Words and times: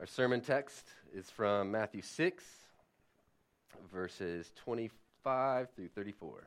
Our 0.00 0.06
sermon 0.06 0.40
text 0.40 0.86
is 1.12 1.28
from 1.28 1.72
Matthew 1.72 2.02
6, 2.02 2.44
verses 3.92 4.52
25 4.54 5.70
through 5.74 5.88
34. 5.88 6.44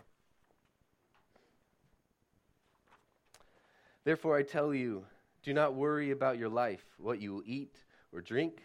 Therefore, 4.06 4.38
I 4.38 4.44
tell 4.44 4.74
you, 4.74 5.04
do 5.44 5.54
not 5.54 5.76
worry 5.76 6.12
about 6.12 6.38
your 6.38 6.48
life, 6.48 6.86
what 6.98 7.20
you 7.20 7.34
will 7.34 7.44
eat 7.46 7.76
or 8.14 8.22
drink, 8.22 8.62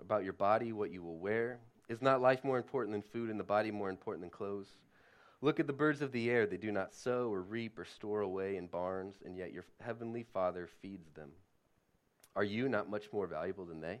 about 0.00 0.24
your 0.24 0.32
body, 0.32 0.72
what 0.72 0.90
you 0.90 1.02
will 1.02 1.18
wear. 1.18 1.58
Is 1.90 2.00
not 2.00 2.22
life 2.22 2.42
more 2.44 2.56
important 2.56 2.94
than 2.94 3.02
food, 3.02 3.28
and 3.28 3.38
the 3.38 3.44
body 3.44 3.70
more 3.70 3.90
important 3.90 4.22
than 4.22 4.30
clothes? 4.30 4.68
Look 5.42 5.60
at 5.60 5.66
the 5.66 5.74
birds 5.74 6.00
of 6.00 6.12
the 6.12 6.30
air. 6.30 6.46
They 6.46 6.56
do 6.56 6.72
not 6.72 6.94
sow 6.94 7.28
or 7.30 7.42
reap 7.42 7.78
or 7.78 7.84
store 7.84 8.22
away 8.22 8.56
in 8.56 8.68
barns, 8.68 9.16
and 9.22 9.36
yet 9.36 9.52
your 9.52 9.66
heavenly 9.80 10.22
Father 10.22 10.66
feeds 10.80 11.10
them. 11.10 11.28
Are 12.34 12.42
you 12.42 12.70
not 12.70 12.88
much 12.88 13.12
more 13.12 13.26
valuable 13.26 13.66
than 13.66 13.82
they? 13.82 14.00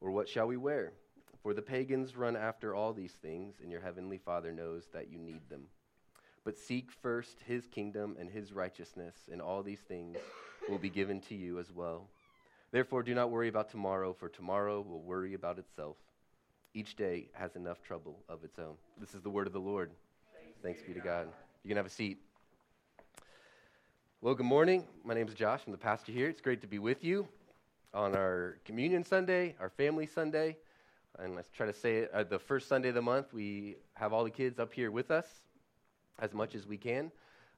Or 0.00 0.10
what 0.10 0.28
shall 0.28 0.46
we 0.46 0.56
wear? 0.56 0.92
For 1.42 1.54
the 1.54 1.62
pagans 1.62 2.16
run 2.16 2.36
after 2.36 2.74
all 2.74 2.92
these 2.92 3.12
things, 3.12 3.56
and 3.62 3.70
your 3.70 3.80
heavenly 3.80 4.18
Father 4.18 4.52
knows 4.52 4.88
that 4.92 5.10
you 5.10 5.18
need 5.18 5.48
them. 5.48 5.64
But 6.44 6.58
seek 6.58 6.90
first 6.90 7.40
his 7.46 7.66
kingdom 7.66 8.16
and 8.18 8.28
his 8.28 8.52
righteousness, 8.52 9.14
and 9.30 9.40
all 9.40 9.62
these 9.62 9.80
things 9.80 10.18
will 10.68 10.78
be 10.78 10.90
given 10.90 11.20
to 11.22 11.34
you 11.34 11.58
as 11.58 11.72
well. 11.72 12.08
Therefore, 12.70 13.02
do 13.02 13.14
not 13.14 13.30
worry 13.30 13.48
about 13.48 13.70
tomorrow, 13.70 14.12
for 14.12 14.28
tomorrow 14.28 14.80
will 14.80 15.00
worry 15.00 15.34
about 15.34 15.58
itself. 15.58 15.96
Each 16.74 16.94
day 16.96 17.28
has 17.32 17.56
enough 17.56 17.82
trouble 17.82 18.18
of 18.28 18.44
its 18.44 18.58
own. 18.58 18.74
This 19.00 19.14
is 19.14 19.22
the 19.22 19.30
word 19.30 19.46
of 19.46 19.52
the 19.52 19.60
Lord. 19.60 19.90
Thanks, 20.42 20.58
Thanks 20.62 20.82
be 20.82 20.94
to 20.94 21.00
God. 21.00 21.28
You 21.64 21.68
can 21.68 21.76
have 21.76 21.86
a 21.86 21.90
seat. 21.90 22.18
Well, 24.20 24.34
good 24.34 24.46
morning. 24.46 24.84
My 25.04 25.14
name 25.14 25.28
is 25.28 25.34
Josh. 25.34 25.62
I'm 25.66 25.72
the 25.72 25.78
pastor 25.78 26.12
here. 26.12 26.28
It's 26.28 26.40
great 26.40 26.60
to 26.60 26.66
be 26.66 26.78
with 26.78 27.04
you 27.04 27.28
on 27.94 28.14
our 28.14 28.58
Communion 28.64 29.04
Sunday, 29.04 29.54
our 29.60 29.70
Family 29.70 30.06
Sunday. 30.06 30.56
And 31.18 31.34
let's 31.34 31.50
try 31.50 31.66
to 31.66 31.72
say 31.72 31.98
it 31.98 32.10
uh, 32.12 32.22
the 32.22 32.38
first 32.38 32.68
Sunday 32.68 32.90
of 32.90 32.94
the 32.94 33.02
month, 33.02 33.32
we 33.32 33.76
have 33.94 34.12
all 34.12 34.24
the 34.24 34.30
kids 34.30 34.58
up 34.58 34.72
here 34.72 34.90
with 34.90 35.10
us 35.10 35.26
as 36.18 36.32
much 36.32 36.54
as 36.54 36.66
we 36.66 36.76
can. 36.76 37.10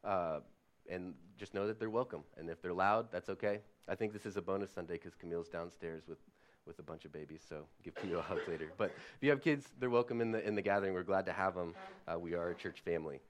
Uh, 0.04 0.40
and 0.88 1.14
just 1.38 1.54
know 1.54 1.66
that 1.66 1.78
they're 1.78 1.90
welcome. 1.90 2.22
And 2.36 2.48
if 2.50 2.60
they're 2.62 2.72
loud, 2.72 3.08
that's 3.12 3.28
okay. 3.28 3.60
I 3.88 3.94
think 3.94 4.12
this 4.12 4.26
is 4.26 4.36
a 4.36 4.42
bonus 4.42 4.70
Sunday 4.72 4.94
because 4.94 5.14
Camille's 5.14 5.48
downstairs 5.48 6.02
with, 6.08 6.18
with 6.66 6.78
a 6.78 6.82
bunch 6.82 7.04
of 7.04 7.12
babies, 7.12 7.42
so 7.48 7.64
give 7.84 7.94
Camille 7.94 8.18
a 8.18 8.22
hug 8.22 8.40
later. 8.48 8.72
But 8.76 8.92
if 9.16 9.22
you 9.22 9.30
have 9.30 9.42
kids, 9.42 9.66
they're 9.78 9.90
welcome 9.90 10.20
in 10.20 10.32
the, 10.32 10.46
in 10.46 10.54
the 10.54 10.62
gathering. 10.62 10.94
We're 10.94 11.02
glad 11.02 11.26
to 11.26 11.32
have 11.32 11.54
them. 11.54 11.74
Uh, 12.08 12.18
we 12.18 12.34
are 12.34 12.50
a 12.50 12.54
church 12.54 12.80
family. 12.84 13.20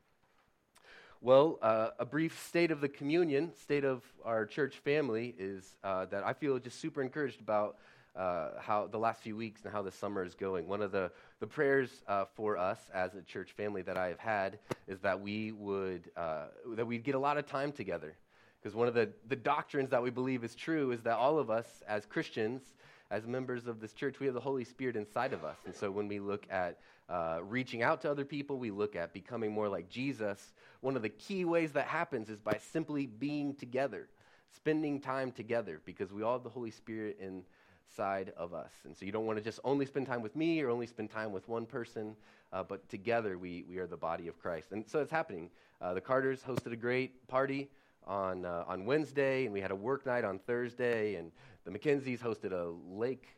Well, 1.23 1.59
uh, 1.61 1.91
a 1.99 2.07
brief 2.07 2.43
state 2.47 2.71
of 2.71 2.81
the 2.81 2.89
communion, 2.89 3.53
state 3.55 3.85
of 3.85 4.03
our 4.25 4.47
church 4.47 4.77
family, 4.77 5.35
is 5.39 5.77
uh, 5.85 6.07
that 6.07 6.25
I 6.25 6.33
feel 6.33 6.59
just 6.59 6.81
super 6.81 7.03
encouraged 7.03 7.43
about 7.43 7.77
uh, 8.17 8.53
how 8.59 8.87
the 8.87 8.97
last 8.97 9.21
few 9.21 9.37
weeks 9.37 9.61
and 9.65 9.71
how 9.71 9.83
the 9.83 9.91
summer 9.91 10.25
is 10.25 10.35
going. 10.35 10.67
One 10.67 10.81
of 10.81 10.93
the, 10.93 11.13
the 11.39 11.47
prayers 11.47 11.91
uh, 12.09 12.25
for 12.35 12.57
us 12.57 12.79
as 12.95 13.17
a 13.17 13.21
church 13.21 13.53
family 13.53 13.83
that 13.83 13.99
I 13.99 14.09
have 14.09 14.19
had 14.19 14.61
is 14.89 15.01
that 15.01 15.21
we 15.21 15.53
would 15.53 16.11
uh, 16.17 16.47
that 16.75 16.87
we'd 16.87 17.05
get 17.05 17.15
a 17.15 17.19
lot 17.19 17.37
of 17.37 17.45
time 17.45 17.71
together. 17.71 18.15
Because 18.63 18.75
one 18.75 18.89
of 18.89 18.95
the, 18.95 19.11
the 19.29 19.37
doctrines 19.37 19.91
that 19.91 20.03
we 20.03 20.09
believe 20.09 20.43
is 20.43 20.55
true 20.55 20.91
is 20.91 21.03
that 21.03 21.19
all 21.19 21.39
of 21.39 21.51
us 21.51 21.83
as 21.87 22.07
Christians, 22.07 22.63
as 23.11 23.27
members 23.27 23.67
of 23.67 23.81
this 23.81 23.93
church, 23.93 24.21
we 24.21 24.27
have 24.27 24.35
the 24.35 24.41
Holy 24.41 24.65
Spirit 24.65 24.97
inside 24.97 25.33
of 25.33 25.45
us. 25.45 25.57
And 25.67 25.75
so 25.75 25.91
when 25.91 26.07
we 26.07 26.21
look 26.21 26.47
at 26.51 26.79
uh, 27.09 27.41
reaching 27.43 27.83
out 27.83 28.01
to 28.03 28.11
other 28.11 28.25
people, 28.25 28.59
we 28.59 28.71
look 28.71 28.95
at 28.95 29.13
becoming 29.13 29.51
more 29.51 29.69
like 29.69 29.89
Jesus. 29.89 30.53
One 30.81 30.95
of 30.95 31.03
the 31.03 31.09
key 31.09 31.45
ways 31.45 31.73
that 31.73 31.87
happens 31.87 32.29
is 32.29 32.39
by 32.39 32.59
simply 32.73 33.07
being 33.07 33.55
together, 33.55 34.09
spending 34.55 35.01
time 35.01 35.33
together, 35.33 35.81
because 35.85 36.13
we 36.13 36.23
all 36.23 36.35
have 36.35 36.45
the 36.45 36.51
Holy 36.51 36.71
Spirit 36.71 37.19
inside 37.21 38.33
of 38.37 38.55
us. 38.55 38.71
And 38.85 38.97
so 38.97 39.05
you 39.05 39.11
don't 39.11 39.27
want 39.27 39.39
to 39.39 39.45
just 39.45 39.59
only 39.65 39.87
spend 39.87 40.07
time 40.07 40.23
with 40.23 40.37
me 40.37 40.61
or 40.63 40.71
only 40.71 40.87
spend 40.87 41.11
time 41.11 41.33
with 41.33 41.49
one 41.49 41.67
person, 41.67 42.15
uh, 42.53 42.63
but 42.63 42.89
together 42.89 43.39
we, 43.39 43.65
we 43.69 43.79
are 43.79 43.89
the 43.89 43.97
body 43.97 44.29
of 44.29 44.39
Christ. 44.39 44.71
And 44.71 44.89
so 44.89 45.01
it's 45.01 45.11
happening. 45.11 45.51
Uh, 45.81 45.95
the 45.95 46.01
Carters 46.01 46.43
hosted 46.43 46.73
a 46.73 46.77
great 46.77 47.27
party 47.27 47.69
on, 48.07 48.45
uh, 48.45 48.65
on 48.67 48.87
Wednesday, 48.87 49.45
and 49.45 49.53
we 49.53 49.61
had 49.61 49.71
a 49.71 49.77
work 49.77 50.07
night 50.07 50.25
on 50.25 50.39
Thursday, 50.39 51.17
and 51.17 51.33
the 51.65 51.71
McKenzies 51.71 52.21
hosted 52.21 52.53
a 52.53 52.73
lake 52.89 53.29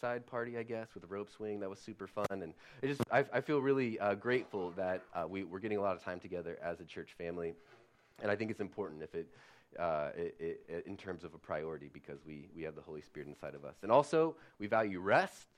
side 0.00 0.26
party, 0.26 0.56
I 0.58 0.62
guess, 0.62 0.94
with 0.94 1.04
a 1.04 1.06
rope 1.06 1.28
swing. 1.30 1.60
That 1.60 1.70
was 1.70 1.80
super 1.80 2.06
fun, 2.06 2.26
and 2.30 2.54
it 2.82 2.88
just 2.88 3.02
I, 3.10 3.24
I 3.32 3.40
feel 3.40 3.60
really 3.60 3.98
uh, 3.98 4.14
grateful 4.14 4.70
that 4.76 5.02
uh, 5.14 5.26
we, 5.28 5.44
we're 5.44 5.58
getting 5.58 5.78
a 5.78 5.80
lot 5.80 5.96
of 5.96 6.04
time 6.04 6.20
together 6.20 6.58
as 6.62 6.80
a 6.80 6.84
church 6.84 7.14
family, 7.18 7.54
and 8.22 8.30
I 8.30 8.36
think 8.36 8.50
it's 8.50 8.60
important 8.60 9.02
if 9.02 9.14
it, 9.14 9.28
uh, 9.78 10.10
it, 10.16 10.60
it, 10.68 10.84
in 10.86 10.96
terms 10.96 11.24
of 11.24 11.34
a 11.34 11.38
priority 11.38 11.90
because 11.92 12.20
we 12.24 12.48
we 12.54 12.62
have 12.62 12.74
the 12.74 12.82
Holy 12.82 13.02
Spirit 13.02 13.28
inside 13.28 13.54
of 13.54 13.64
us, 13.64 13.76
and 13.82 13.90
also 13.90 14.36
we 14.58 14.66
value 14.66 15.00
rest. 15.00 15.48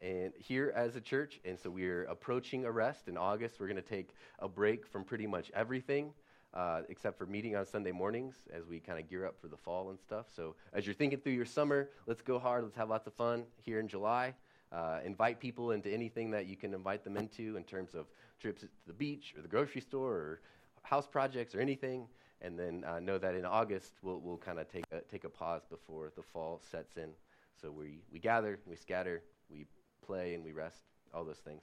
And 0.00 0.32
here 0.38 0.72
as 0.76 0.94
a 0.94 1.00
church, 1.00 1.40
and 1.44 1.58
so 1.58 1.70
we're 1.70 2.04
approaching 2.04 2.64
a 2.64 2.70
rest 2.70 3.08
in 3.08 3.16
August. 3.16 3.58
We're 3.58 3.66
going 3.66 3.82
to 3.82 3.82
take 3.82 4.10
a 4.38 4.46
break 4.46 4.86
from 4.86 5.02
pretty 5.02 5.26
much 5.26 5.50
everything. 5.54 6.12
Uh, 6.54 6.80
except 6.88 7.18
for 7.18 7.26
meeting 7.26 7.54
on 7.54 7.66
Sunday 7.66 7.92
mornings 7.92 8.36
as 8.54 8.66
we 8.66 8.80
kind 8.80 8.98
of 8.98 9.08
gear 9.08 9.26
up 9.26 9.38
for 9.38 9.48
the 9.48 9.56
fall 9.56 9.90
and 9.90 10.00
stuff. 10.00 10.26
So, 10.34 10.54
as 10.72 10.86
you're 10.86 10.94
thinking 10.94 11.20
through 11.20 11.34
your 11.34 11.44
summer, 11.44 11.90
let's 12.06 12.22
go 12.22 12.38
hard. 12.38 12.64
Let's 12.64 12.76
have 12.76 12.88
lots 12.88 13.06
of 13.06 13.12
fun 13.12 13.44
here 13.62 13.80
in 13.80 13.86
July. 13.86 14.32
Uh, 14.72 15.00
invite 15.04 15.40
people 15.40 15.72
into 15.72 15.90
anything 15.92 16.30
that 16.30 16.46
you 16.46 16.56
can 16.56 16.72
invite 16.72 17.04
them 17.04 17.18
into 17.18 17.58
in 17.58 17.64
terms 17.64 17.94
of 17.94 18.06
trips 18.40 18.62
to 18.62 18.68
the 18.86 18.94
beach 18.94 19.34
or 19.36 19.42
the 19.42 19.48
grocery 19.48 19.82
store 19.82 20.14
or 20.14 20.40
house 20.82 21.06
projects 21.06 21.54
or 21.54 21.60
anything. 21.60 22.06
And 22.40 22.58
then 22.58 22.82
uh, 22.84 22.98
know 22.98 23.18
that 23.18 23.34
in 23.34 23.44
August, 23.44 23.92
we'll, 24.00 24.18
we'll 24.18 24.38
kind 24.38 24.58
of 24.58 24.72
take 24.72 24.86
a, 24.90 25.00
take 25.02 25.24
a 25.24 25.28
pause 25.28 25.62
before 25.68 26.12
the 26.16 26.22
fall 26.22 26.62
sets 26.70 26.96
in. 26.96 27.10
So, 27.60 27.70
we, 27.70 28.00
we 28.10 28.18
gather, 28.18 28.58
we 28.66 28.74
scatter, 28.74 29.22
we 29.50 29.66
play, 30.04 30.34
and 30.34 30.42
we 30.42 30.52
rest, 30.52 30.80
all 31.12 31.24
those 31.24 31.36
things. 31.36 31.62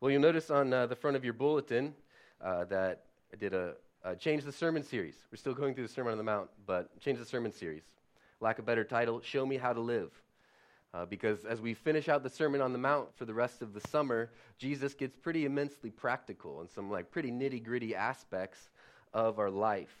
Well, 0.00 0.10
you'll 0.10 0.20
notice 0.20 0.50
on 0.50 0.70
uh, 0.74 0.86
the 0.86 0.96
front 0.96 1.16
of 1.16 1.24
your 1.24 1.32
bulletin 1.32 1.94
uh, 2.42 2.64
that 2.64 3.04
I 3.32 3.38
did 3.38 3.54
a, 3.54 3.74
a 4.04 4.14
change 4.14 4.44
the 4.44 4.52
sermon 4.52 4.82
series. 4.82 5.14
We're 5.30 5.38
still 5.38 5.54
going 5.54 5.74
through 5.74 5.86
the 5.86 5.92
Sermon 5.92 6.12
on 6.12 6.18
the 6.18 6.24
Mount, 6.24 6.50
but 6.66 7.00
change 7.00 7.18
the 7.18 7.24
sermon 7.24 7.50
series. 7.50 7.84
Lack 8.40 8.58
of 8.58 8.66
better 8.66 8.84
title, 8.84 9.22
Show 9.22 9.46
Me 9.46 9.56
How 9.56 9.72
to 9.72 9.80
Live. 9.80 10.10
Uh, 10.92 11.06
because 11.06 11.46
as 11.46 11.58
we 11.58 11.72
finish 11.72 12.10
out 12.10 12.22
the 12.22 12.28
Sermon 12.28 12.60
on 12.60 12.72
the 12.72 12.78
Mount 12.78 13.08
for 13.16 13.24
the 13.24 13.32
rest 13.32 13.62
of 13.62 13.72
the 13.72 13.80
summer, 13.88 14.30
Jesus 14.58 14.92
gets 14.92 15.16
pretty 15.16 15.46
immensely 15.46 15.88
practical 15.88 16.60
and 16.60 16.68
some 16.68 16.90
like 16.90 17.10
pretty 17.10 17.30
nitty 17.30 17.64
gritty 17.64 17.94
aspects 17.94 18.68
of 19.14 19.38
our 19.38 19.50
life. 19.50 19.96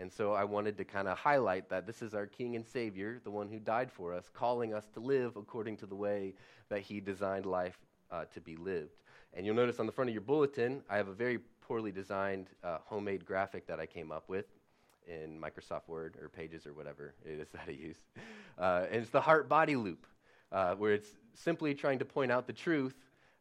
And 0.00 0.12
so 0.12 0.32
I 0.32 0.42
wanted 0.42 0.76
to 0.78 0.84
kind 0.84 1.06
of 1.06 1.16
highlight 1.16 1.68
that 1.68 1.86
this 1.86 2.02
is 2.02 2.14
our 2.14 2.26
King 2.26 2.56
and 2.56 2.66
Savior, 2.66 3.20
the 3.22 3.30
one 3.30 3.48
who 3.48 3.60
died 3.60 3.92
for 3.92 4.12
us, 4.12 4.28
calling 4.34 4.74
us 4.74 4.88
to 4.94 5.00
live 5.00 5.36
according 5.36 5.76
to 5.76 5.86
the 5.86 5.94
way 5.94 6.34
that 6.68 6.80
He 6.80 6.98
designed 6.98 7.46
life 7.46 7.78
uh, 8.10 8.24
to 8.34 8.40
be 8.40 8.56
lived. 8.56 8.96
And 9.34 9.46
you'll 9.46 9.54
notice 9.54 9.78
on 9.78 9.86
the 9.86 9.92
front 9.92 10.10
of 10.10 10.14
your 10.14 10.22
bulletin, 10.22 10.82
I 10.90 10.96
have 10.96 11.06
a 11.06 11.14
very 11.14 11.38
poorly 11.72 11.90
designed 11.90 12.48
uh, 12.62 12.76
homemade 12.84 13.24
graphic 13.24 13.66
that 13.66 13.80
I 13.80 13.86
came 13.86 14.12
up 14.12 14.28
with 14.28 14.44
in 15.06 15.40
Microsoft 15.40 15.88
Word 15.88 16.18
or 16.20 16.28
Pages 16.28 16.66
or 16.66 16.74
whatever 16.74 17.14
it 17.24 17.40
is 17.40 17.48
that 17.52 17.62
I 17.66 17.70
use. 17.70 17.96
Uh, 18.58 18.84
and 18.90 19.00
it's 19.00 19.08
the 19.08 19.22
heart 19.22 19.48
body 19.48 19.74
loop, 19.74 20.06
uh, 20.52 20.74
where 20.74 20.92
it's 20.92 21.08
simply 21.32 21.74
trying 21.74 21.98
to 22.00 22.04
point 22.04 22.30
out 22.30 22.46
the 22.46 22.52
truth 22.52 22.94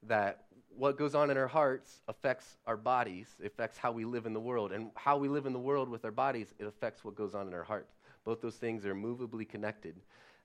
that 0.08 0.46
what 0.78 0.98
goes 0.98 1.14
on 1.14 1.30
in 1.30 1.36
our 1.36 1.50
hearts 1.50 2.00
affects 2.08 2.56
our 2.66 2.78
bodies, 2.78 3.28
affects 3.44 3.78
how 3.78 3.92
we 3.92 4.06
live 4.06 4.26
in 4.26 4.32
the 4.32 4.40
world. 4.40 4.72
And 4.72 4.92
how 4.96 5.18
we 5.18 5.28
live 5.28 5.46
in 5.46 5.52
the 5.52 5.60
world 5.60 5.90
with 5.90 6.06
our 6.06 6.12
bodies, 6.12 6.54
it 6.58 6.66
affects 6.66 7.04
what 7.04 7.16
goes 7.16 7.36
on 7.36 7.48
in 7.48 7.54
our 7.54 7.64
hearts. 7.64 7.98
Both 8.24 8.40
those 8.40 8.56
things 8.56 8.86
are 8.86 8.96
movably 8.96 9.46
connected. 9.46 9.98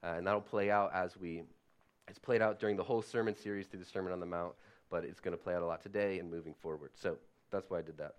Uh, 0.02 0.14
and 0.16 0.26
that'll 0.26 0.40
play 0.40 0.72
out 0.72 0.90
as 0.92 1.16
we, 1.16 1.44
it's 2.08 2.18
played 2.18 2.42
out 2.42 2.58
during 2.58 2.76
the 2.76 2.82
whole 2.82 3.00
sermon 3.00 3.36
series 3.36 3.68
through 3.68 3.78
the 3.78 3.86
Sermon 3.86 4.12
on 4.12 4.18
the 4.18 4.26
Mount, 4.26 4.54
but 4.90 5.04
it's 5.04 5.20
going 5.20 5.36
to 5.36 5.40
play 5.40 5.54
out 5.54 5.62
a 5.62 5.66
lot 5.66 5.80
today 5.80 6.18
and 6.18 6.28
moving 6.28 6.52
forward. 6.52 6.90
So, 7.00 7.16
that's 7.56 7.70
why 7.70 7.78
I 7.78 7.82
did 7.82 7.98
that. 7.98 8.14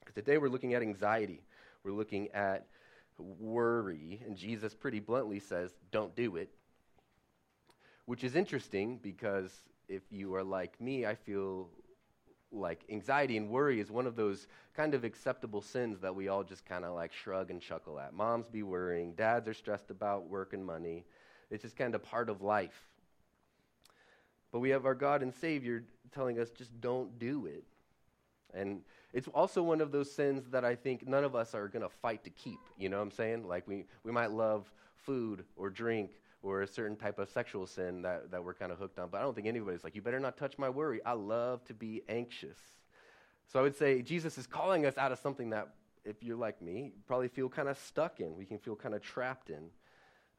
Because 0.00 0.14
today 0.14 0.38
we're 0.38 0.48
looking 0.48 0.74
at 0.74 0.82
anxiety. 0.82 1.42
We're 1.84 1.92
looking 1.92 2.28
at 2.32 2.66
worry. 3.18 4.22
And 4.26 4.36
Jesus 4.36 4.74
pretty 4.74 5.00
bluntly 5.00 5.40
says, 5.40 5.72
don't 5.90 6.14
do 6.16 6.36
it. 6.36 6.50
Which 8.06 8.24
is 8.24 8.34
interesting 8.34 8.98
because 9.02 9.50
if 9.88 10.02
you 10.10 10.34
are 10.34 10.44
like 10.44 10.80
me, 10.80 11.04
I 11.04 11.14
feel 11.14 11.68
like 12.52 12.84
anxiety 12.88 13.36
and 13.36 13.50
worry 13.50 13.80
is 13.80 13.90
one 13.90 14.06
of 14.06 14.16
those 14.16 14.46
kind 14.74 14.94
of 14.94 15.04
acceptable 15.04 15.60
sins 15.60 16.00
that 16.00 16.14
we 16.14 16.28
all 16.28 16.44
just 16.44 16.64
kind 16.64 16.84
of 16.84 16.94
like 16.94 17.12
shrug 17.12 17.50
and 17.50 17.60
chuckle 17.60 17.98
at. 17.98 18.14
Moms 18.14 18.48
be 18.48 18.62
worrying, 18.62 19.12
dads 19.14 19.48
are 19.48 19.54
stressed 19.54 19.90
about 19.90 20.28
work 20.28 20.52
and 20.52 20.64
money, 20.64 21.04
It's 21.50 21.62
just 21.62 21.76
kind 21.76 21.94
of 21.94 22.02
part 22.02 22.30
of 22.30 22.42
life. 22.42 22.86
But 24.52 24.60
we 24.60 24.70
have 24.70 24.86
our 24.86 24.94
God 24.94 25.22
and 25.22 25.34
Savior 25.34 25.84
telling 26.14 26.38
us 26.38 26.50
just 26.50 26.80
don't 26.80 27.18
do 27.18 27.46
it. 27.46 27.64
And 28.54 28.82
it's 29.12 29.28
also 29.28 29.62
one 29.62 29.80
of 29.80 29.92
those 29.92 30.10
sins 30.10 30.44
that 30.50 30.64
I 30.64 30.74
think 30.74 31.06
none 31.06 31.24
of 31.24 31.34
us 31.34 31.54
are 31.54 31.68
going 31.68 31.82
to 31.82 31.88
fight 31.88 32.24
to 32.24 32.30
keep. 32.30 32.60
You 32.78 32.88
know 32.88 32.98
what 32.98 33.04
I'm 33.04 33.10
saying? 33.10 33.46
Like 33.46 33.66
we, 33.66 33.86
we 34.04 34.12
might 34.12 34.30
love 34.30 34.72
food 34.94 35.44
or 35.56 35.70
drink 35.70 36.10
or 36.42 36.62
a 36.62 36.66
certain 36.66 36.96
type 36.96 37.18
of 37.18 37.28
sexual 37.28 37.66
sin 37.66 38.02
that, 38.02 38.30
that 38.30 38.44
we're 38.44 38.54
kind 38.54 38.70
of 38.70 38.78
hooked 38.78 38.98
on. 38.98 39.08
But 39.10 39.18
I 39.18 39.22
don't 39.22 39.34
think 39.34 39.46
anybody's 39.46 39.84
like, 39.84 39.94
you 39.94 40.02
better 40.02 40.20
not 40.20 40.36
touch 40.36 40.58
my 40.58 40.68
worry. 40.68 41.00
I 41.04 41.12
love 41.12 41.64
to 41.64 41.74
be 41.74 42.02
anxious. 42.08 42.58
So 43.52 43.58
I 43.58 43.62
would 43.62 43.76
say 43.76 44.02
Jesus 44.02 44.38
is 44.38 44.46
calling 44.46 44.86
us 44.86 44.96
out 44.98 45.12
of 45.12 45.18
something 45.18 45.50
that, 45.50 45.68
if 46.04 46.22
you're 46.22 46.36
like 46.36 46.62
me, 46.62 46.92
you 46.94 47.02
probably 47.08 47.26
feel 47.26 47.48
kind 47.48 47.68
of 47.68 47.76
stuck 47.78 48.20
in. 48.20 48.36
We 48.36 48.44
can 48.44 48.58
feel 48.58 48.76
kind 48.76 48.94
of 48.94 49.02
trapped 49.02 49.50
in. 49.50 49.70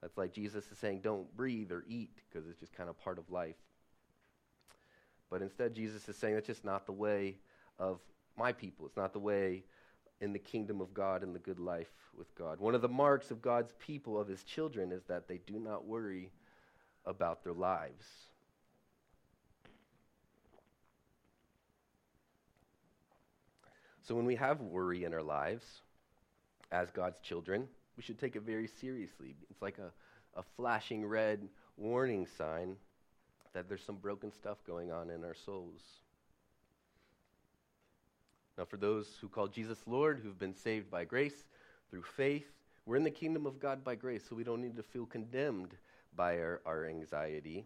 That's 0.01 0.17
like 0.17 0.31
Jesus 0.31 0.71
is 0.71 0.77
saying, 0.77 1.01
don't 1.01 1.35
breathe 1.35 1.71
or 1.71 1.83
eat 1.89 2.11
because 2.29 2.47
it's 2.47 2.59
just 2.59 2.73
kind 2.73 2.89
of 2.89 2.97
part 2.97 3.17
of 3.17 3.29
life. 3.29 3.57
But 5.29 5.41
instead, 5.41 5.73
Jesus 5.73 6.07
is 6.07 6.15
saying 6.15 6.35
that's 6.35 6.47
just 6.47 6.63
not 6.63 6.85
the 6.85 6.93
way 6.93 7.39
of 7.79 7.99
my 8.37 8.51
people. 8.51 8.85
It's 8.85 8.97
not 8.97 9.13
the 9.13 9.19
way 9.19 9.63
in 10.21 10.33
the 10.33 10.39
kingdom 10.39 10.81
of 10.81 10.93
God 10.93 11.23
and 11.23 11.33
the 11.33 11.39
good 11.39 11.59
life 11.59 11.91
with 12.17 12.33
God. 12.35 12.59
One 12.59 12.75
of 12.75 12.81
the 12.81 12.87
marks 12.87 13.31
of 13.31 13.41
God's 13.41 13.73
people, 13.79 14.19
of 14.19 14.27
his 14.27 14.43
children, 14.43 14.91
is 14.91 15.03
that 15.07 15.27
they 15.27 15.39
do 15.45 15.59
not 15.59 15.85
worry 15.85 16.31
about 17.05 17.43
their 17.43 17.53
lives. 17.53 18.05
So 24.01 24.15
when 24.15 24.25
we 24.25 24.35
have 24.35 24.61
worry 24.61 25.03
in 25.03 25.13
our 25.13 25.21
lives, 25.21 25.65
as 26.71 26.91
God's 26.91 27.19
children, 27.19 27.67
we 27.95 28.03
should 28.03 28.19
take 28.19 28.35
it 28.35 28.43
very 28.43 28.67
seriously. 28.67 29.35
It's 29.49 29.61
like 29.61 29.77
a, 29.79 29.91
a 30.39 30.43
flashing 30.55 31.05
red 31.05 31.47
warning 31.75 32.25
sign 32.37 32.75
that 33.53 33.67
there's 33.67 33.83
some 33.83 33.97
broken 33.97 34.31
stuff 34.31 34.57
going 34.65 34.91
on 34.91 35.09
in 35.09 35.23
our 35.23 35.33
souls. 35.33 35.81
Now, 38.57 38.65
for 38.65 38.77
those 38.77 39.07
who 39.21 39.27
call 39.27 39.47
Jesus 39.47 39.77
Lord, 39.85 40.19
who've 40.19 40.39
been 40.39 40.55
saved 40.55 40.89
by 40.89 41.05
grace 41.05 41.45
through 41.89 42.03
faith, 42.03 42.47
we're 42.85 42.95
in 42.95 43.03
the 43.03 43.11
kingdom 43.11 43.45
of 43.45 43.59
God 43.59 43.83
by 43.83 43.95
grace, 43.95 44.23
so 44.27 44.35
we 44.35 44.43
don't 44.43 44.61
need 44.61 44.77
to 44.77 44.83
feel 44.83 45.05
condemned 45.05 45.75
by 46.15 46.39
our, 46.39 46.61
our 46.65 46.85
anxiety. 46.85 47.65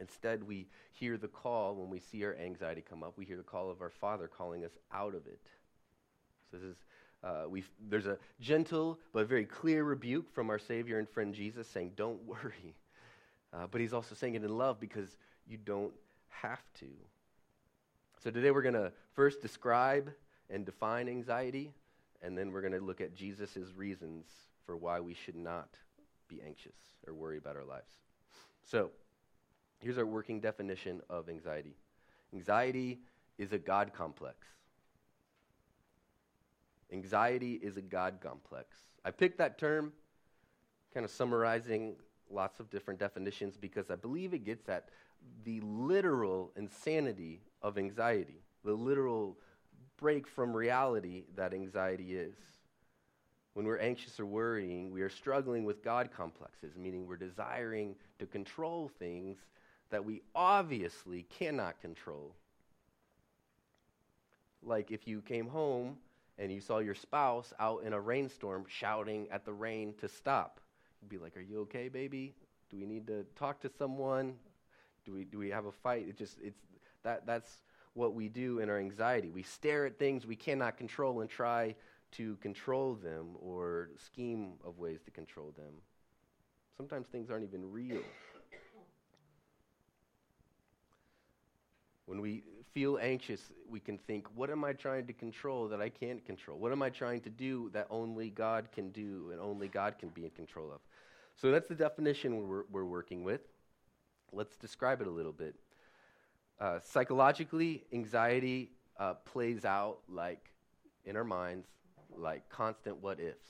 Instead, 0.00 0.42
we 0.44 0.66
hear 0.92 1.16
the 1.16 1.28
call 1.28 1.74
when 1.74 1.90
we 1.90 1.98
see 1.98 2.24
our 2.24 2.36
anxiety 2.36 2.82
come 2.88 3.02
up. 3.02 3.14
We 3.16 3.24
hear 3.24 3.36
the 3.36 3.42
call 3.42 3.70
of 3.70 3.82
our 3.82 3.90
Father 3.90 4.28
calling 4.28 4.64
us 4.64 4.78
out 4.92 5.14
of 5.14 5.26
it. 5.26 5.40
So 6.50 6.56
this 6.56 6.62
is 6.62 6.76
uh, 7.24 7.46
there's 7.88 8.06
a 8.06 8.16
gentle 8.40 8.98
but 9.12 9.26
very 9.26 9.44
clear 9.44 9.82
rebuke 9.82 10.32
from 10.32 10.50
our 10.50 10.58
Savior 10.58 11.00
and 11.00 11.08
friend 11.08 11.34
Jesus 11.34 11.66
saying, 11.66 11.92
"Don't 11.96 12.22
worry," 12.26 12.76
uh, 13.52 13.66
but 13.70 13.80
He's 13.80 13.92
also 13.92 14.14
saying 14.14 14.36
it 14.36 14.44
in 14.44 14.56
love 14.56 14.78
because 14.78 15.16
you 15.46 15.58
don't 15.58 15.92
have 16.28 16.62
to. 16.78 16.86
So 18.20 18.32
today 18.32 18.50
we're 18.50 18.62
going 18.62 18.74
to 18.74 18.90
first 19.14 19.40
describe 19.40 20.10
and 20.50 20.66
define 20.66 21.08
anxiety, 21.08 21.72
and 22.20 22.36
then 22.36 22.50
we're 22.50 22.62
going 22.62 22.72
to 22.72 22.80
look 22.80 23.00
at 23.00 23.14
Jesus' 23.14 23.72
reasons 23.76 24.26
for 24.66 24.76
why 24.76 24.98
we 24.98 25.14
should 25.14 25.36
not 25.36 25.68
be 26.26 26.40
anxious 26.44 26.74
or 27.06 27.14
worry 27.14 27.38
about 27.38 27.54
our 27.54 27.64
lives. 27.64 27.92
So 28.64 28.90
here's 29.80 29.98
our 29.98 30.06
working 30.06 30.40
definition 30.40 31.00
of 31.08 31.28
anxiety 31.28 31.76
anxiety 32.34 32.98
is 33.38 33.52
a 33.52 33.58
God 33.58 33.92
complex. 33.94 34.48
Anxiety 36.92 37.54
is 37.62 37.76
a 37.76 37.82
God 37.82 38.18
complex. 38.20 38.76
I 39.04 39.12
picked 39.12 39.38
that 39.38 39.58
term, 39.58 39.92
kind 40.92 41.04
of 41.04 41.10
summarizing 41.12 41.94
lots 42.30 42.58
of 42.58 42.68
different 42.68 42.98
definitions, 42.98 43.56
because 43.56 43.90
I 43.92 43.94
believe 43.94 44.34
it 44.34 44.44
gets 44.44 44.68
at 44.68 44.88
the 45.44 45.60
literal 45.60 46.52
insanity 46.56 47.42
of 47.62 47.78
anxiety, 47.78 48.42
the 48.64 48.72
literal 48.72 49.36
break 49.96 50.26
from 50.26 50.56
reality 50.56 51.24
that 51.36 51.52
anxiety 51.52 52.16
is. 52.16 52.36
When 53.54 53.66
we're 53.66 53.78
anxious 53.78 54.20
or 54.20 54.26
worrying, 54.26 54.92
we 54.92 55.02
are 55.02 55.08
struggling 55.08 55.64
with 55.64 55.82
God 55.82 56.10
complexes, 56.16 56.76
meaning 56.76 57.06
we're 57.06 57.16
desiring 57.16 57.96
to 58.20 58.26
control 58.26 58.90
things 58.98 59.38
that 59.90 60.04
we 60.04 60.22
obviously 60.34 61.24
cannot 61.24 61.80
control. 61.80 62.34
Like 64.62 64.90
if 64.90 65.08
you 65.08 65.22
came 65.22 65.48
home 65.48 65.96
and 66.38 66.52
you 66.52 66.60
saw 66.60 66.78
your 66.78 66.94
spouse 66.94 67.52
out 67.58 67.82
in 67.84 67.92
a 67.92 68.00
rainstorm 68.00 68.64
shouting 68.68 69.26
at 69.30 69.44
the 69.44 69.52
rain 69.52 69.94
to 70.00 70.08
stop, 70.08 70.60
you'd 71.00 71.08
be 71.08 71.18
like, 71.18 71.36
Are 71.36 71.42
you 71.42 71.60
okay, 71.60 71.88
baby? 71.88 72.34
Do 72.70 72.76
we 72.76 72.86
need 72.86 73.06
to 73.06 73.24
talk 73.34 73.60
to 73.62 73.70
someone? 73.78 74.34
Do 75.04 75.12
we, 75.14 75.24
do 75.24 75.38
we 75.38 75.48
have 75.50 75.64
a 75.64 75.72
fight? 75.72 76.06
It 76.08 76.18
just, 76.18 76.36
it's, 76.42 76.60
that, 77.08 77.26
that's 77.26 77.62
what 77.94 78.14
we 78.14 78.28
do 78.28 78.58
in 78.58 78.68
our 78.68 78.78
anxiety. 78.78 79.30
We 79.30 79.42
stare 79.42 79.86
at 79.86 79.98
things 79.98 80.26
we 80.26 80.36
cannot 80.36 80.76
control 80.76 81.22
and 81.22 81.30
try 81.30 81.74
to 82.12 82.36
control 82.36 82.94
them 82.94 83.28
or 83.40 83.90
scheme 83.96 84.52
of 84.64 84.78
ways 84.78 85.00
to 85.06 85.10
control 85.10 85.54
them. 85.56 85.72
Sometimes 86.76 87.06
things 87.08 87.30
aren't 87.30 87.44
even 87.44 87.70
real. 87.72 88.02
When 92.04 92.20
we 92.20 92.42
feel 92.72 92.98
anxious, 93.00 93.40
we 93.68 93.80
can 93.80 93.98
think, 93.98 94.26
what 94.34 94.50
am 94.50 94.64
I 94.64 94.74
trying 94.74 95.06
to 95.06 95.12
control 95.12 95.68
that 95.68 95.80
I 95.80 95.88
can't 95.88 96.24
control? 96.24 96.58
What 96.58 96.72
am 96.72 96.82
I 96.82 96.90
trying 96.90 97.22
to 97.22 97.30
do 97.30 97.70
that 97.72 97.86
only 97.90 98.30
God 98.30 98.68
can 98.72 98.90
do 98.90 99.30
and 99.32 99.40
only 99.40 99.68
God 99.68 99.98
can 99.98 100.10
be 100.10 100.24
in 100.24 100.30
control 100.30 100.70
of? 100.70 100.80
So 101.36 101.50
that's 101.50 101.68
the 101.68 101.74
definition 101.74 102.48
we're, 102.48 102.64
we're 102.70 102.84
working 102.84 103.24
with. 103.24 103.40
Let's 104.32 104.56
describe 104.56 105.00
it 105.00 105.06
a 105.06 105.10
little 105.10 105.32
bit. 105.32 105.54
Uh, 106.60 106.78
psychologically, 106.82 107.84
anxiety 107.92 108.72
uh, 108.98 109.14
plays 109.14 109.64
out 109.64 109.98
like 110.08 110.50
in 111.04 111.16
our 111.16 111.24
minds, 111.24 111.68
like 112.16 112.48
constant 112.48 113.00
what 113.00 113.20
ifs. 113.20 113.48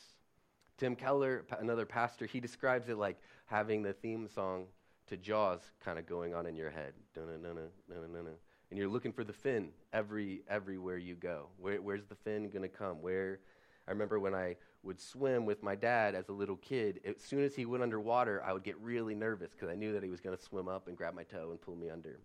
Tim 0.77 0.95
Keller, 0.95 1.45
another 1.59 1.87
pastor, 1.87 2.27
he 2.27 2.39
describes 2.39 2.89
it 2.89 2.99
like 2.99 3.19
having 3.47 3.83
the 3.83 3.93
theme 3.93 4.29
song 4.29 4.67
to 5.09 5.17
Jaws 5.17 5.61
kind 5.85 5.99
of 5.99 6.07
going 6.07 6.35
on 6.35 6.47
in 6.47 6.55
your 6.55 6.71
head. 6.71 6.93
And 7.17 8.79
you're 8.79 8.89
looking 8.89 9.13
for 9.13 9.25
the 9.25 9.33
fin 9.33 9.71
every 9.93 10.43
everywhere 10.49 10.99
you 10.99 11.15
go. 11.15 11.49
Where, 11.59 11.81
where's 11.81 12.05
the 12.05 12.15
fin 12.15 12.51
going 12.51 12.63
to 12.63 12.69
come? 12.69 13.01
Where 13.01 13.41
I 13.89 13.91
remember 13.91 14.21
when 14.21 14.35
I 14.35 14.57
would 14.83 15.01
swim 15.01 15.47
with 15.47 15.63
my 15.63 15.75
dad 15.75 16.15
as 16.15 16.29
a 16.29 16.33
little 16.33 16.57
kid, 16.57 17.01
as 17.05 17.23
soon 17.23 17.43
as 17.43 17.57
he 17.57 17.65
went 17.65 17.83
underwater, 17.83 18.43
I 18.45 18.53
would 18.53 18.63
get 18.63 18.79
really 18.79 19.15
nervous 19.15 19.53
because 19.53 19.71
I 19.71 19.75
knew 19.75 19.95
that 19.95 20.03
he 20.03 20.11
was 20.11 20.21
going 20.21 20.37
to 20.37 20.43
swim 20.43 20.69
up 20.69 20.89
and 20.89 20.97
grab 20.97 21.15
my 21.15 21.25
toe 21.25 21.51
and 21.51 21.61
pull 21.61 21.75
me 21.75 21.89
under. 21.89 22.21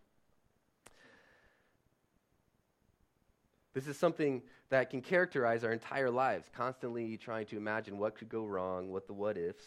This 3.73 3.87
is 3.87 3.97
something 3.97 4.41
that 4.69 4.89
can 4.89 5.01
characterize 5.01 5.63
our 5.63 5.71
entire 5.71 6.09
lives, 6.09 6.47
constantly 6.55 7.17
trying 7.17 7.45
to 7.47 7.57
imagine 7.57 7.97
what 7.97 8.15
could 8.15 8.29
go 8.29 8.45
wrong, 8.45 8.91
what 8.91 9.07
the 9.07 9.13
what 9.13 9.37
ifs 9.37 9.63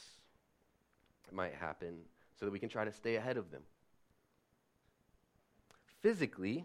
might 1.32 1.54
happen, 1.54 1.98
so 2.38 2.46
that 2.46 2.52
we 2.52 2.58
can 2.58 2.68
try 2.68 2.84
to 2.84 2.92
stay 2.92 3.16
ahead 3.16 3.36
of 3.36 3.50
them. 3.50 3.62
Physically, 6.02 6.64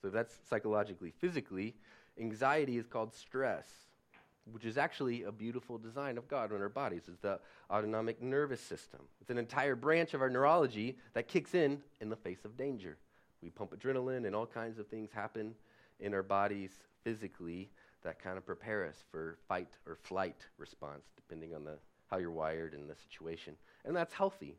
so 0.00 0.10
that's 0.10 0.34
psychologically, 0.48 1.12
physically, 1.18 1.74
anxiety 2.18 2.78
is 2.78 2.86
called 2.86 3.12
stress 3.12 3.66
which 4.52 4.64
is 4.64 4.78
actually 4.78 5.24
a 5.24 5.32
beautiful 5.32 5.76
design 5.76 6.16
of 6.16 6.28
God 6.28 6.52
on 6.52 6.60
our 6.60 6.68
bodies, 6.68 7.02
It's 7.08 7.18
the 7.20 7.40
autonomic 7.70 8.22
nervous 8.22 8.60
system. 8.60 9.00
It's 9.20 9.30
an 9.30 9.38
entire 9.38 9.74
branch 9.74 10.14
of 10.14 10.22
our 10.22 10.30
neurology 10.30 10.98
that 11.14 11.26
kicks 11.26 11.54
in 11.54 11.82
in 12.00 12.08
the 12.08 12.16
face 12.16 12.44
of 12.44 12.56
danger. 12.56 12.96
We 13.42 13.50
pump 13.50 13.76
adrenaline, 13.76 14.24
and 14.26 14.34
all 14.34 14.46
kinds 14.46 14.78
of 14.78 14.86
things 14.86 15.10
happen 15.12 15.54
in 16.00 16.14
our 16.14 16.22
bodies 16.22 16.70
physically 17.04 17.70
that 18.02 18.22
kind 18.22 18.38
of 18.38 18.46
prepare 18.46 18.86
us 18.86 19.04
for 19.10 19.38
fight 19.48 19.68
or 19.86 19.96
flight 19.96 20.46
response, 20.58 21.04
depending 21.16 21.54
on 21.54 21.64
the, 21.64 21.76
how 22.08 22.18
you're 22.18 22.30
wired 22.30 22.74
and 22.74 22.88
the 22.88 22.94
situation. 22.94 23.54
And 23.84 23.96
that's 23.96 24.14
healthy. 24.14 24.56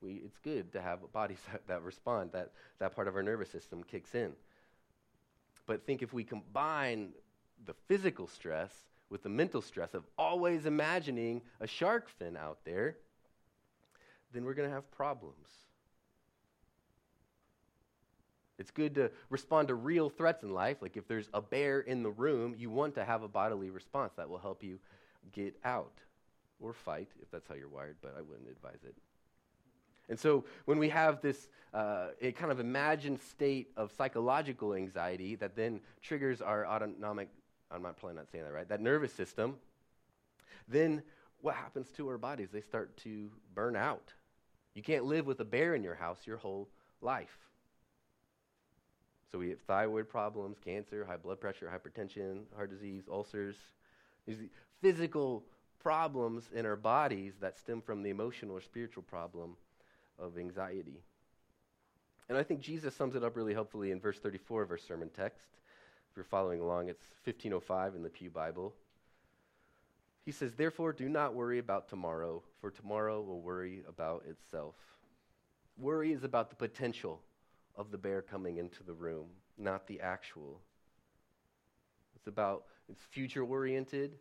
We, 0.00 0.22
it's 0.24 0.38
good 0.38 0.72
to 0.72 0.80
have 0.80 1.00
bodies 1.12 1.38
that, 1.52 1.66
that 1.68 1.82
respond, 1.82 2.30
that, 2.32 2.52
that 2.78 2.94
part 2.94 3.08
of 3.08 3.16
our 3.16 3.22
nervous 3.22 3.50
system 3.50 3.82
kicks 3.82 4.14
in. 4.14 4.32
But 5.66 5.84
think 5.84 6.02
if 6.02 6.12
we 6.12 6.24
combine 6.24 7.10
the 7.66 7.74
physical 7.88 8.26
stress 8.26 8.72
with 9.10 9.22
the 9.22 9.28
mental 9.28 9.62
stress 9.62 9.94
of 9.94 10.04
always 10.18 10.66
imagining 10.66 11.42
a 11.60 11.66
shark 11.66 12.08
fin 12.08 12.36
out 12.36 12.58
there, 12.64 12.96
then 14.32 14.44
we're 14.44 14.54
going 14.54 14.68
to 14.68 14.74
have 14.74 14.90
problems. 14.90 15.48
It's 18.58 18.70
good 18.70 18.94
to 18.94 19.10
respond 19.28 19.68
to 19.68 19.74
real 19.74 20.08
threats 20.08 20.42
in 20.42 20.52
life. 20.52 20.78
Like 20.80 20.96
if 20.96 21.06
there's 21.06 21.28
a 21.34 21.42
bear 21.42 21.80
in 21.80 22.02
the 22.02 22.10
room, 22.10 22.54
you 22.56 22.70
want 22.70 22.94
to 22.94 23.04
have 23.04 23.22
a 23.22 23.28
bodily 23.28 23.70
response 23.70 24.12
that 24.16 24.28
will 24.28 24.38
help 24.38 24.62
you 24.62 24.78
get 25.32 25.56
out 25.64 25.98
or 26.60 26.72
fight 26.72 27.08
if 27.20 27.30
that's 27.30 27.46
how 27.48 27.54
you're 27.54 27.68
wired, 27.68 27.96
but 28.00 28.14
I 28.16 28.22
wouldn't 28.22 28.48
advise 28.48 28.82
it. 28.84 28.94
And 30.08 30.18
so 30.18 30.44
when 30.64 30.78
we 30.78 30.88
have 30.88 31.20
this 31.20 31.48
uh, 31.74 32.08
a 32.22 32.32
kind 32.32 32.50
of 32.50 32.60
imagined 32.60 33.20
state 33.20 33.70
of 33.76 33.92
psychological 33.92 34.72
anxiety 34.72 35.34
that 35.34 35.56
then 35.56 35.80
triggers 36.00 36.40
our 36.40 36.66
autonomic 36.66 37.28
I'm 37.70 37.82
not 37.82 37.96
probably 37.96 38.16
not 38.16 38.30
saying 38.30 38.44
that 38.44 38.52
right, 38.52 38.68
that 38.68 38.80
nervous 38.80 39.12
system, 39.12 39.56
then 40.68 41.02
what 41.40 41.54
happens 41.54 41.90
to 41.96 42.08
our 42.08 42.18
bodies? 42.18 42.48
They 42.52 42.60
start 42.60 42.96
to 42.98 43.30
burn 43.54 43.76
out. 43.76 44.12
You 44.74 44.82
can't 44.82 45.04
live 45.04 45.26
with 45.26 45.40
a 45.40 45.44
bear 45.44 45.74
in 45.74 45.82
your 45.82 45.94
house 45.94 46.26
your 46.26 46.36
whole 46.36 46.68
life. 47.00 47.38
So 49.30 49.38
we 49.38 49.50
have 49.50 49.60
thyroid 49.60 50.08
problems, 50.08 50.58
cancer, 50.64 51.04
high 51.04 51.16
blood 51.16 51.40
pressure, 51.40 51.70
hypertension, 51.72 52.42
heart 52.54 52.70
disease, 52.70 53.04
ulcers. 53.10 53.56
These 54.26 54.38
physical 54.80 55.44
problems 55.82 56.48
in 56.54 56.66
our 56.66 56.76
bodies 56.76 57.34
that 57.40 57.58
stem 57.58 57.80
from 57.80 58.02
the 58.02 58.10
emotional 58.10 58.56
or 58.56 58.60
spiritual 58.60 59.02
problem 59.02 59.56
of 60.18 60.38
anxiety. 60.38 61.00
And 62.28 62.36
I 62.36 62.42
think 62.42 62.60
Jesus 62.60 62.94
sums 62.94 63.14
it 63.14 63.22
up 63.22 63.36
really 63.36 63.54
helpfully 63.54 63.92
in 63.92 64.00
verse 64.00 64.18
34 64.18 64.62
of 64.62 64.70
our 64.70 64.78
sermon 64.78 65.10
text. 65.16 65.46
If 66.10 66.16
you're 66.16 66.24
following 66.24 66.60
along, 66.60 66.88
it's 66.88 67.04
1505 67.24 67.94
in 67.94 68.02
the 68.02 68.08
Pew 68.08 68.30
Bible. 68.30 68.74
He 70.24 70.32
says, 70.32 70.52
Therefore, 70.54 70.92
do 70.92 71.08
not 71.08 71.34
worry 71.34 71.58
about 71.58 71.88
tomorrow, 71.88 72.42
for 72.60 72.70
tomorrow 72.70 73.20
will 73.20 73.40
worry 73.40 73.82
about 73.88 74.24
itself. 74.28 74.74
Worry 75.78 76.12
is 76.12 76.24
about 76.24 76.50
the 76.50 76.56
potential 76.56 77.20
of 77.76 77.90
the 77.90 77.98
bear 77.98 78.22
coming 78.22 78.56
into 78.56 78.82
the 78.82 78.92
room, 78.92 79.26
not 79.58 79.86
the 79.86 80.00
actual. 80.00 80.60
It's 82.14 82.26
about, 82.26 82.64
it's 82.88 83.02
future 83.10 83.42
oriented 83.42 84.12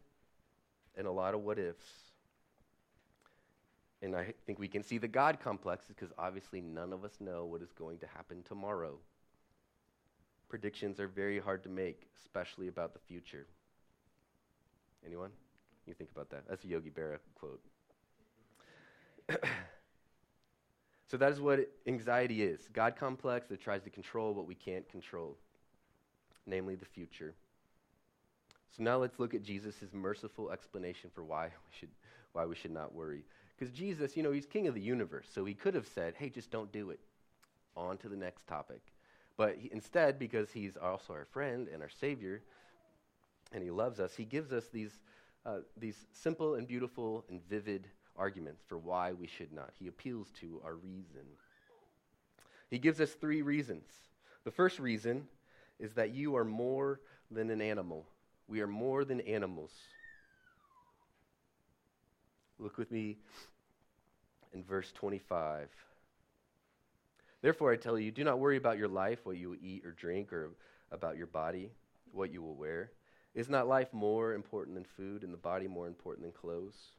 and 0.98 1.08
a 1.08 1.12
lot 1.12 1.34
of 1.34 1.42
what 1.42 1.58
ifs. 1.58 1.86
And 4.02 4.16
I 4.16 4.34
think 4.46 4.60
we 4.60 4.68
can 4.68 4.84
see 4.84 4.98
the 4.98 5.08
God 5.08 5.40
complex 5.40 5.86
because 5.88 6.10
obviously 6.18 6.62
none 6.62 6.94
of 6.94 7.04
us 7.04 7.14
know 7.20 7.46
what 7.46 7.62
is 7.62 7.72
going 7.72 7.98
to 8.00 8.08
happen 8.08 8.44
tomorrow. 8.44 8.98
Predictions 10.50 11.00
are 11.00 11.08
very 11.08 11.40
hard 11.40 11.64
to 11.64 11.70
make, 11.70 12.08
especially 12.22 12.68
about 12.68 12.94
the 12.94 13.00
future. 13.00 13.48
Anyone? 15.06 15.32
You 15.88 15.94
think 15.94 16.12
about 16.12 16.30
that. 16.32 16.44
That's 16.48 16.64
a 16.64 16.68
Yogi 16.68 16.90
Berra 16.90 17.18
quote. 17.36 17.62
so 21.08 21.18
that 21.18 21.32
is 21.32 21.40
what 21.40 21.60
anxiety 21.88 22.44
is 22.44 22.68
God 22.74 22.96
complex 22.96 23.48
that 23.48 23.62
tries 23.62 23.84
to 23.84 23.90
control 23.90 24.34
what 24.34 24.48
we 24.48 24.56
can't 24.56 24.88
control, 24.90 25.38
namely 26.46 26.76
the 26.76 26.86
future. 26.86 27.34
So 28.76 28.84
now 28.84 28.98
let's 28.98 29.20
look 29.20 29.34
at 29.34 29.44
Jesus' 29.44 29.94
merciful 29.94 30.52
explanation 30.52 31.10
for 31.14 31.24
why 31.24 31.46
we 31.46 31.78
should, 31.78 31.90
why 32.34 32.46
we 32.46 32.56
should 32.56 32.72
not 32.72 32.94
worry. 32.94 33.24
Because 33.58 33.74
Jesus, 33.74 34.18
you 34.18 34.24
know, 34.24 34.32
he's 34.32 34.46
king 34.46 34.68
of 34.68 34.74
the 34.74 34.82
universe, 34.82 35.28
so 35.34 35.46
he 35.46 35.54
could 35.54 35.76
have 35.76 35.88
said, 35.88 36.14
hey, 36.18 36.30
just 36.30 36.52
don't 36.52 36.72
do 36.72 36.90
it. 36.90 37.00
On 37.78 37.98
to 37.98 38.10
the 38.10 38.18
next 38.18 38.48
topic. 38.48 38.82
But 39.38 39.58
he, 39.58 39.70
instead, 39.72 40.20
because 40.20 40.52
he's 40.52 40.76
also 40.78 41.14
our 41.14 41.26
friend 41.26 41.68
and 41.72 41.82
our 41.82 41.90
Savior, 41.90 42.42
and 43.54 43.64
he 43.64 43.70
loves 43.72 44.00
us, 44.00 44.16
he 44.16 44.26
gives 44.26 44.52
us 44.52 44.66
these, 44.74 44.92
uh, 45.46 45.60
these 45.78 46.06
simple 46.12 46.56
and 46.56 46.68
beautiful 46.68 47.24
and 47.30 47.42
vivid 47.48 47.88
arguments 48.18 48.64
for 48.68 48.78
why 48.78 49.14
we 49.14 49.28
should 49.28 49.52
not. 49.52 49.72
He 49.80 49.88
appeals 49.88 50.28
to 50.42 50.62
our 50.64 50.76
reason. 50.76 51.26
He 52.70 52.80
gives 52.80 53.00
us 53.00 53.12
three 53.12 53.42
reasons. 53.42 53.86
The 54.44 54.52
first 54.52 54.80
reason 54.80 55.28
is 55.80 55.94
that 55.94 56.14
you 56.14 56.36
are 56.36 56.46
more 56.46 57.00
than 57.32 57.50
an 57.50 57.62
animal. 57.62 58.06
We 58.48 58.62
are 58.62 58.68
more 58.68 59.04
than 59.06 59.22
animals. 59.22 59.72
Look 62.60 62.78
with 62.78 62.92
me 62.92 63.18
in 64.54 64.64
verse 64.64 64.92
25. 64.94 65.70
Therefore, 67.42 67.72
I 67.72 67.76
tell 67.76 68.00
you, 68.00 68.12
do 68.12 68.24
not 68.24 68.40
worry 68.40 68.58
about 68.58 68.78
your 68.78 68.88
life, 68.88 69.20
what 69.24 69.38
you 69.38 69.50
will 69.50 69.58
eat 69.62 69.86
or 69.86 69.92
drink, 69.92 70.32
or 70.34 70.52
about 70.92 71.18
your 71.18 71.28
body, 71.28 71.72
what 72.12 72.32
you 72.32 72.42
will 72.42 72.56
wear. 72.56 72.92
Is 73.36 73.50
not 73.50 73.68
life 73.68 73.92
more 73.92 74.34
important 74.34 74.76
than 74.76 74.86
food, 74.86 75.24
and 75.24 75.34
the 75.34 75.38
body 75.38 75.68
more 75.68 75.88
important 75.88 76.26
than 76.26 76.32
clothes? 76.32 76.94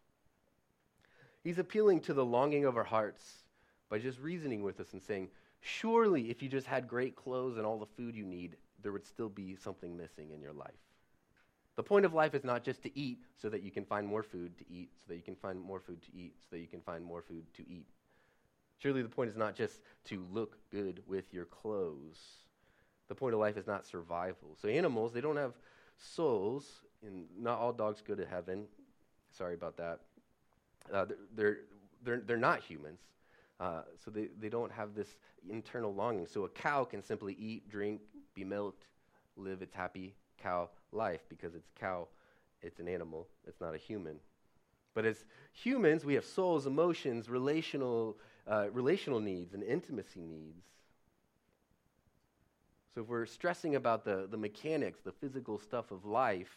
He's 1.46 1.58
appealing 1.58 2.00
to 2.00 2.12
the 2.12 2.24
longing 2.24 2.64
of 2.64 2.76
our 2.76 2.82
hearts 2.82 3.44
by 3.88 4.00
just 4.00 4.18
reasoning 4.18 4.64
with 4.64 4.80
us 4.80 4.94
and 4.94 5.00
saying, 5.00 5.28
Surely, 5.60 6.28
if 6.28 6.42
you 6.42 6.48
just 6.48 6.66
had 6.66 6.88
great 6.88 7.14
clothes 7.14 7.56
and 7.56 7.64
all 7.64 7.78
the 7.78 7.86
food 7.86 8.16
you 8.16 8.26
need, 8.26 8.56
there 8.82 8.90
would 8.90 9.06
still 9.06 9.28
be 9.28 9.54
something 9.54 9.96
missing 9.96 10.32
in 10.32 10.40
your 10.40 10.52
life. 10.52 10.74
The 11.76 11.84
point 11.84 12.04
of 12.04 12.12
life 12.12 12.34
is 12.34 12.42
not 12.42 12.64
just 12.64 12.82
to 12.82 12.98
eat 12.98 13.18
so 13.40 13.48
that 13.48 13.62
you 13.62 13.70
can 13.70 13.84
find 13.84 14.08
more 14.08 14.24
food 14.24 14.58
to 14.58 14.64
eat, 14.68 14.90
so 14.98 15.12
that 15.12 15.18
you 15.18 15.22
can 15.22 15.36
find 15.36 15.60
more 15.60 15.78
food 15.78 16.02
to 16.02 16.08
eat, 16.18 16.34
so 16.40 16.56
that 16.56 16.62
you 16.62 16.66
can 16.66 16.80
find 16.80 17.04
more 17.04 17.22
food 17.22 17.44
to 17.54 17.62
eat. 17.70 17.86
Surely 18.78 19.02
the 19.02 19.08
point 19.08 19.30
is 19.30 19.36
not 19.36 19.54
just 19.54 19.82
to 20.06 20.26
look 20.32 20.58
good 20.72 21.00
with 21.06 21.32
your 21.32 21.44
clothes. 21.44 22.18
The 23.06 23.14
point 23.14 23.34
of 23.34 23.40
life 23.40 23.56
is 23.56 23.68
not 23.68 23.86
survival. 23.86 24.56
So 24.60 24.66
animals, 24.66 25.12
they 25.12 25.20
don't 25.20 25.36
have 25.36 25.52
souls, 25.96 26.82
and 27.06 27.26
not 27.38 27.60
all 27.60 27.72
dogs 27.72 28.02
go 28.02 28.16
to 28.16 28.26
heaven. 28.26 28.64
Sorry 29.30 29.54
about 29.54 29.76
that. 29.76 30.00
Uh, 30.92 31.06
they're, 31.34 31.58
they're, 32.04 32.20
they're 32.20 32.36
not 32.36 32.62
humans. 32.62 33.00
Uh, 33.58 33.82
so 34.04 34.10
they, 34.10 34.28
they 34.38 34.48
don't 34.48 34.70
have 34.70 34.94
this 34.94 35.08
internal 35.48 35.94
longing. 35.94 36.26
So 36.26 36.44
a 36.44 36.48
cow 36.48 36.84
can 36.84 37.02
simply 37.02 37.34
eat, 37.38 37.68
drink, 37.70 38.00
be 38.34 38.44
milked, 38.44 38.84
live 39.36 39.62
its 39.62 39.74
happy 39.74 40.14
cow 40.42 40.68
life 40.92 41.20
because 41.28 41.54
it's 41.54 41.68
cow, 41.78 42.06
it's 42.62 42.80
an 42.80 42.88
animal, 42.88 43.26
it's 43.46 43.60
not 43.60 43.74
a 43.74 43.78
human. 43.78 44.16
But 44.94 45.04
as 45.04 45.24
humans, 45.52 46.04
we 46.04 46.14
have 46.14 46.24
souls, 46.24 46.66
emotions, 46.66 47.28
relational, 47.28 48.16
uh, 48.46 48.70
relational 48.72 49.20
needs, 49.20 49.54
and 49.54 49.62
intimacy 49.62 50.20
needs. 50.20 50.64
So 52.94 53.02
if 53.02 53.08
we're 53.08 53.26
stressing 53.26 53.74
about 53.74 54.04
the, 54.04 54.26
the 54.30 54.38
mechanics, 54.38 55.00
the 55.04 55.12
physical 55.12 55.58
stuff 55.58 55.90
of 55.90 56.06
life, 56.06 56.56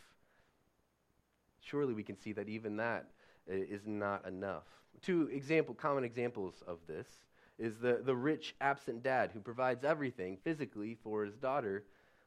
surely 1.59 1.93
we 1.93 2.03
can 2.03 2.17
see 2.17 2.31
that 2.33 2.47
even 2.47 2.77
that 2.77 3.07
is 3.47 3.85
not 3.85 4.27
enough. 4.27 4.65
Two 5.01 5.29
example, 5.31 5.73
common 5.73 6.03
examples 6.03 6.63
of 6.67 6.79
this 6.87 7.07
is 7.57 7.77
the, 7.77 8.01
the 8.03 8.15
rich, 8.15 8.55
absent 8.61 9.03
dad 9.03 9.31
who 9.33 9.39
provides 9.39 9.83
everything 9.83 10.37
physically 10.43 10.97
for 11.03 11.25
his 11.25 11.35
daughter, 11.35 11.83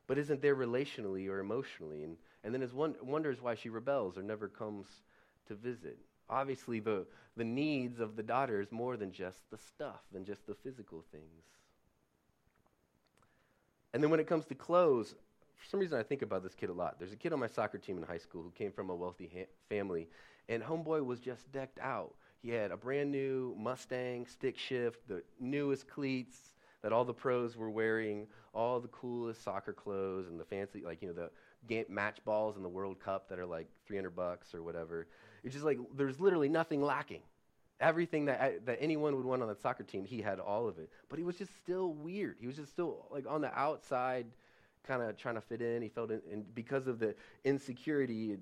but 0.06 0.18
isn't 0.18 0.42
there 0.42 0.56
relationally 0.56 1.28
or 1.28 1.38
emotionally. 1.40 2.02
And, 2.04 2.16
and 2.44 2.54
then 2.54 2.62
is 2.62 2.74
one, 2.74 2.94
wonders 3.02 3.40
why 3.40 3.54
she 3.54 3.68
rebels 3.68 4.18
or 4.18 4.22
never 4.22 4.48
comes 4.48 4.86
to 5.48 5.54
visit. 5.54 5.98
Obviously, 6.28 6.80
the, 6.80 7.06
the 7.36 7.44
needs 7.44 8.00
of 8.00 8.16
the 8.16 8.22
daughter 8.22 8.60
is 8.60 8.70
more 8.70 8.96
than 8.96 9.12
just 9.12 9.38
the 9.50 9.58
stuff, 9.58 10.00
than 10.12 10.24
just 10.24 10.46
the 10.46 10.54
physical 10.54 11.04
things. 11.12 11.44
And 13.94 14.02
then 14.02 14.10
when 14.10 14.20
it 14.20 14.26
comes 14.26 14.46
to 14.46 14.54
clothes, 14.54 15.14
for 15.56 15.68
some 15.68 15.80
reason 15.80 15.98
I 15.98 16.02
think 16.02 16.22
about 16.22 16.42
this 16.42 16.54
kid 16.54 16.70
a 16.70 16.72
lot. 16.72 16.98
There's 16.98 17.12
a 17.12 17.16
kid 17.16 17.32
on 17.32 17.38
my 17.38 17.46
soccer 17.46 17.78
team 17.78 17.96
in 17.98 18.02
high 18.02 18.18
school 18.18 18.42
who 18.42 18.50
came 18.50 18.72
from 18.72 18.90
a 18.90 18.94
wealthy 18.94 19.30
ha- 19.32 19.50
family, 19.68 20.08
and 20.48 20.62
homeboy 20.62 21.04
was 21.04 21.20
just 21.20 21.50
decked 21.52 21.78
out. 21.80 22.14
He 22.42 22.50
had 22.50 22.70
a 22.72 22.76
brand 22.76 23.10
new 23.10 23.54
Mustang 23.58 24.26
stick 24.26 24.58
shift, 24.58 25.06
the 25.08 25.22
newest 25.38 25.86
cleats 25.88 26.54
that 26.82 26.92
all 26.92 27.04
the 27.04 27.14
pros 27.14 27.56
were 27.56 27.70
wearing, 27.70 28.26
all 28.52 28.80
the 28.80 28.88
coolest 28.88 29.44
soccer 29.44 29.72
clothes 29.72 30.26
and 30.28 30.38
the 30.38 30.44
fancy, 30.44 30.82
like, 30.84 31.00
you 31.00 31.08
know, 31.08 31.14
the 31.14 31.30
game, 31.68 31.84
match 31.88 32.18
balls 32.24 32.56
in 32.56 32.62
the 32.62 32.68
World 32.68 32.98
Cup 32.98 33.28
that 33.28 33.38
are 33.38 33.46
like 33.46 33.68
300 33.86 34.10
bucks 34.10 34.54
or 34.54 34.62
whatever. 34.62 35.06
It's 35.44 35.52
just 35.54 35.64
like 35.64 35.78
there's 35.96 36.20
literally 36.20 36.48
nothing 36.48 36.82
lacking. 36.82 37.22
Everything 37.80 38.26
that, 38.26 38.64
that 38.66 38.78
anyone 38.80 39.16
would 39.16 39.24
want 39.24 39.42
on 39.42 39.48
the 39.48 39.56
soccer 39.56 39.82
team, 39.82 40.04
he 40.04 40.20
had 40.20 40.38
all 40.38 40.68
of 40.68 40.78
it. 40.78 40.90
But 41.08 41.18
he 41.18 41.24
was 41.24 41.36
just 41.36 41.56
still 41.58 41.92
weird. 41.92 42.36
He 42.40 42.46
was 42.46 42.56
just 42.56 42.70
still 42.70 43.06
like 43.10 43.24
on 43.28 43.40
the 43.40 43.52
outside, 43.58 44.26
kind 44.84 45.02
of 45.02 45.16
trying 45.16 45.34
to 45.36 45.40
fit 45.40 45.62
in. 45.62 45.82
He 45.82 45.88
felt, 45.88 46.10
in, 46.10 46.20
and 46.30 46.54
because 46.54 46.86
of 46.86 46.98
the 46.98 47.14
insecurity 47.44 48.38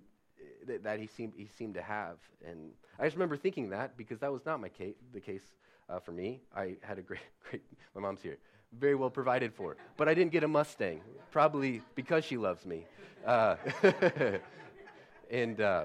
that, 0.67 0.83
that, 0.85 1.01
he 1.01 1.07
seemed 1.07 1.33
he 1.37 1.49
seemed 1.59 1.75
to 1.75 1.83
have, 1.83 2.17
and 2.47 2.71
I 2.99 3.05
just 3.05 3.17
remember 3.17 3.37
thinking 3.37 3.71
that 3.71 3.97
because 3.97 4.19
that 4.21 4.33
was 4.33 4.45
not 4.45 4.61
my 4.61 4.69
case, 4.69 4.95
the 5.13 5.21
case 5.21 5.43
uh, 5.89 5.99
for 5.99 6.13
me. 6.13 6.41
I 6.55 6.77
had 6.83 6.99
a 6.99 7.03
great, 7.03 7.21
great. 7.51 7.63
My 7.95 8.01
mom's 8.01 8.23
here 8.23 8.39
very 8.79 8.95
well 8.95 9.11
provided 9.11 9.53
for. 9.53 9.77
But 9.97 10.09
I 10.09 10.15
didn't 10.15 10.33
get 10.33 10.45
a 10.45 10.49
Mustang, 10.49 11.01
probably 11.31 11.83
because 11.95 12.25
she 12.25 12.37
loves 12.37 12.65
me. 12.65 12.87
Uh, 13.27 13.57
and, 15.31 15.61
uh, 15.61 15.85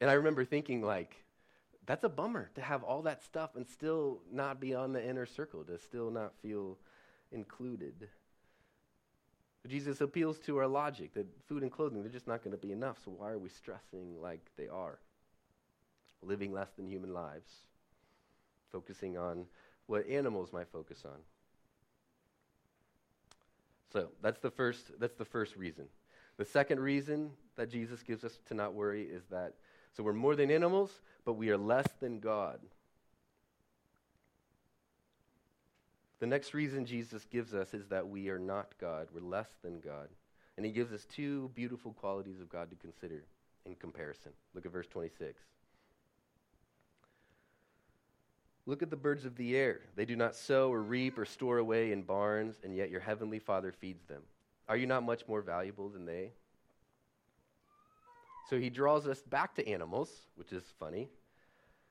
and 0.00 0.10
I 0.10 0.14
remember 0.14 0.44
thinking, 0.44 0.82
like, 0.82 1.16
that's 1.86 2.04
a 2.04 2.08
bummer 2.08 2.50
to 2.54 2.60
have 2.60 2.82
all 2.82 3.02
that 3.02 3.22
stuff 3.22 3.56
and 3.56 3.66
still 3.66 4.20
not 4.30 4.60
be 4.60 4.74
on 4.74 4.92
the 4.92 5.04
inner 5.04 5.26
circle, 5.26 5.64
to 5.64 5.78
still 5.78 6.10
not 6.10 6.32
feel 6.42 6.76
included. 7.32 8.08
Jesus 9.68 10.00
appeals 10.00 10.38
to 10.40 10.56
our 10.56 10.66
logic 10.66 11.14
that 11.14 11.26
food 11.46 11.62
and 11.62 11.70
clothing, 11.70 12.02
they're 12.02 12.10
just 12.10 12.26
not 12.26 12.42
going 12.42 12.56
to 12.56 12.66
be 12.66 12.72
enough, 12.72 12.98
so 13.04 13.10
why 13.10 13.30
are 13.30 13.38
we 13.38 13.48
stressing 13.50 14.20
like 14.20 14.40
they 14.56 14.68
are? 14.68 14.98
Living 16.22 16.52
less 16.52 16.70
than 16.76 16.86
human 16.86 17.12
lives, 17.12 17.50
focusing 18.72 19.18
on 19.18 19.46
what 19.86 20.08
animals 20.08 20.52
might 20.52 20.68
focus 20.68 21.02
on. 21.04 21.18
So 23.92 24.08
that's 24.22 24.40
the 24.40 24.50
first, 24.50 24.98
that's 24.98 25.16
the 25.16 25.24
first 25.24 25.56
reason. 25.56 25.86
The 26.36 26.44
second 26.44 26.80
reason 26.80 27.30
that 27.56 27.70
Jesus 27.70 28.02
gives 28.02 28.24
us 28.24 28.38
to 28.46 28.54
not 28.54 28.72
worry 28.72 29.02
is 29.02 29.24
that 29.30 29.54
so 29.92 30.02
we're 30.02 30.12
more 30.12 30.36
than 30.36 30.50
animals, 30.50 30.90
but 31.24 31.34
we 31.34 31.50
are 31.50 31.58
less 31.58 31.88
than 32.00 32.20
God. 32.20 32.60
The 36.20 36.26
next 36.26 36.52
reason 36.52 36.84
Jesus 36.84 37.24
gives 37.24 37.54
us 37.54 37.72
is 37.72 37.88
that 37.88 38.06
we 38.06 38.28
are 38.28 38.38
not 38.38 38.74
God. 38.78 39.08
We're 39.12 39.22
less 39.22 39.48
than 39.62 39.80
God. 39.80 40.08
And 40.56 40.66
he 40.66 40.72
gives 40.72 40.92
us 40.92 41.06
two 41.06 41.50
beautiful 41.54 41.94
qualities 41.94 42.40
of 42.40 42.50
God 42.50 42.68
to 42.70 42.76
consider 42.76 43.24
in 43.64 43.74
comparison. 43.74 44.32
Look 44.54 44.66
at 44.66 44.72
verse 44.72 44.86
26. 44.86 45.40
Look 48.66 48.82
at 48.82 48.90
the 48.90 48.96
birds 48.96 49.24
of 49.24 49.36
the 49.36 49.56
air. 49.56 49.80
They 49.96 50.04
do 50.04 50.14
not 50.14 50.36
sow 50.36 50.70
or 50.70 50.82
reap 50.82 51.18
or 51.18 51.24
store 51.24 51.58
away 51.58 51.92
in 51.92 52.02
barns, 52.02 52.56
and 52.62 52.76
yet 52.76 52.90
your 52.90 53.00
heavenly 53.00 53.38
Father 53.38 53.72
feeds 53.72 54.04
them. 54.04 54.22
Are 54.68 54.76
you 54.76 54.86
not 54.86 55.02
much 55.02 55.26
more 55.26 55.40
valuable 55.40 55.88
than 55.88 56.04
they? 56.04 56.32
So 58.50 58.58
he 58.58 58.68
draws 58.68 59.06
us 59.06 59.22
back 59.22 59.54
to 59.54 59.66
animals, 59.66 60.10
which 60.36 60.52
is 60.52 60.62
funny. 60.78 61.08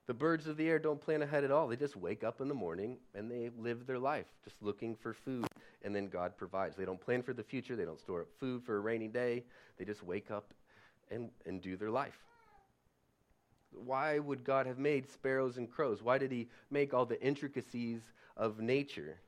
The 0.09 0.15
birds 0.15 0.47
of 0.47 0.57
the 0.57 0.67
air 0.67 0.79
don't 0.79 0.99
plan 0.99 1.21
ahead 1.21 1.43
at 1.43 1.51
all. 1.51 1.67
They 1.67 1.75
just 1.75 1.95
wake 1.95 2.23
up 2.23 2.41
in 2.41 2.47
the 2.47 2.53
morning 2.55 2.97
and 3.13 3.29
they 3.29 3.51
live 3.59 3.85
their 3.85 3.99
life 3.99 4.25
just 4.43 4.55
looking 4.59 4.95
for 4.95 5.13
food, 5.13 5.45
and 5.83 5.95
then 5.95 6.07
God 6.07 6.35
provides. 6.35 6.75
They 6.75 6.83
don't 6.83 6.99
plan 6.99 7.21
for 7.21 7.31
the 7.31 7.43
future, 7.43 7.75
they 7.75 7.85
don't 7.85 7.99
store 7.99 8.21
up 8.21 8.27
food 8.39 8.63
for 8.63 8.77
a 8.77 8.79
rainy 8.79 9.07
day. 9.07 9.43
They 9.77 9.85
just 9.85 10.01
wake 10.01 10.31
up 10.31 10.51
and, 11.11 11.29
and 11.45 11.61
do 11.61 11.77
their 11.77 11.91
life. 11.91 12.17
Why 13.71 14.17
would 14.17 14.43
God 14.43 14.65
have 14.65 14.79
made 14.79 15.07
sparrows 15.11 15.57
and 15.57 15.69
crows? 15.69 16.01
Why 16.01 16.17
did 16.17 16.31
He 16.31 16.47
make 16.71 16.91
all 16.91 17.05
the 17.05 17.21
intricacies 17.21 18.01
of 18.35 18.59
nature? 18.59 19.19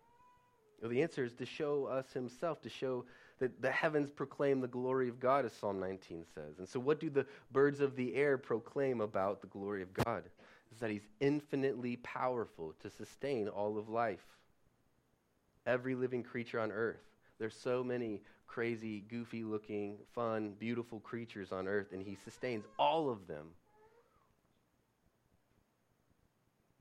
Well, 0.82 0.90
the 0.90 1.04
answer 1.04 1.24
is 1.24 1.36
to 1.36 1.46
show 1.46 1.86
us 1.86 2.12
Himself, 2.12 2.60
to 2.64 2.70
show 2.70 3.06
that 3.38 3.62
the 3.62 3.70
heavens 3.70 4.10
proclaim 4.10 4.62
the 4.62 4.68
glory 4.68 5.10
of 5.10 5.20
God, 5.20 5.46
as 5.46 5.54
Psalm 5.54 5.80
19 5.80 6.26
says. 6.34 6.58
And 6.58 6.68
so, 6.68 6.80
what 6.80 7.00
do 7.00 7.12
the 7.12 7.28
birds 7.52 7.82
of 7.82 7.96
the 7.96 8.16
air 8.16 8.40
proclaim 8.40 9.00
about 9.00 9.42
the 9.42 9.48
glory 9.48 9.84
of 9.84 9.94
God? 9.94 10.24
Is 10.72 10.80
that 10.80 10.90
he's 10.90 11.08
infinitely 11.20 11.98
powerful 11.98 12.74
to 12.82 12.90
sustain 12.90 13.48
all 13.48 13.78
of 13.78 13.90
life. 13.90 14.26
Every 15.66 15.96
living 15.96 16.24
creature 16.24 16.60
on 16.60 16.72
earth. 16.72 17.04
There's 17.40 17.56
so 17.56 17.84
many 17.84 18.22
crazy, 18.48 19.04
goofy 19.10 19.44
looking, 19.44 19.98
fun, 20.14 20.54
beautiful 20.60 21.00
creatures 21.00 21.52
on 21.52 21.68
earth, 21.68 21.88
and 21.92 22.02
he 22.02 22.18
sustains 22.24 22.66
all 22.78 23.10
of 23.10 23.28
them. 23.28 23.48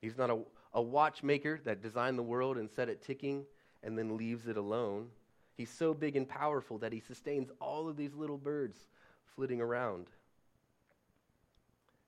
He's 0.01 0.17
not 0.17 0.29
a, 0.29 0.39
a 0.73 0.81
watchmaker 0.81 1.59
that 1.63 1.81
designed 1.81 2.17
the 2.17 2.23
world 2.23 2.57
and 2.57 2.69
set 2.69 2.89
it 2.89 3.01
ticking 3.01 3.45
and 3.83 3.97
then 3.97 4.17
leaves 4.17 4.47
it 4.47 4.57
alone. 4.57 5.07
He's 5.55 5.69
so 5.69 5.93
big 5.93 6.15
and 6.15 6.27
powerful 6.27 6.77
that 6.79 6.91
he 6.91 6.99
sustains 6.99 7.49
all 7.59 7.87
of 7.87 7.97
these 7.97 8.15
little 8.15 8.37
birds 8.37 8.87
flitting 9.35 9.61
around. 9.61 10.07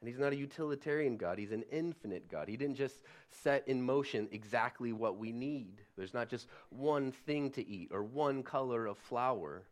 And 0.04 0.10
he's 0.10 0.20
not 0.20 0.34
a 0.34 0.36
utilitarian 0.36 1.16
God, 1.16 1.40
he's 1.40 1.54
an 1.54 1.64
infinite 1.72 2.30
God. 2.30 2.50
He 2.50 2.58
didn't 2.58 2.76
just 2.76 3.06
set 3.32 3.66
in 3.70 3.82
motion 3.82 4.28
exactly 4.34 4.92
what 4.92 5.18
we 5.18 5.32
need. 5.32 5.80
There's 5.96 6.14
not 6.14 6.28
just 6.28 6.50
one 6.72 7.14
thing 7.14 7.52
to 7.52 7.66
eat 7.66 7.88
or 7.94 8.04
one 8.04 8.44
color 8.44 8.86
of 8.86 8.98
flower. 8.98 9.64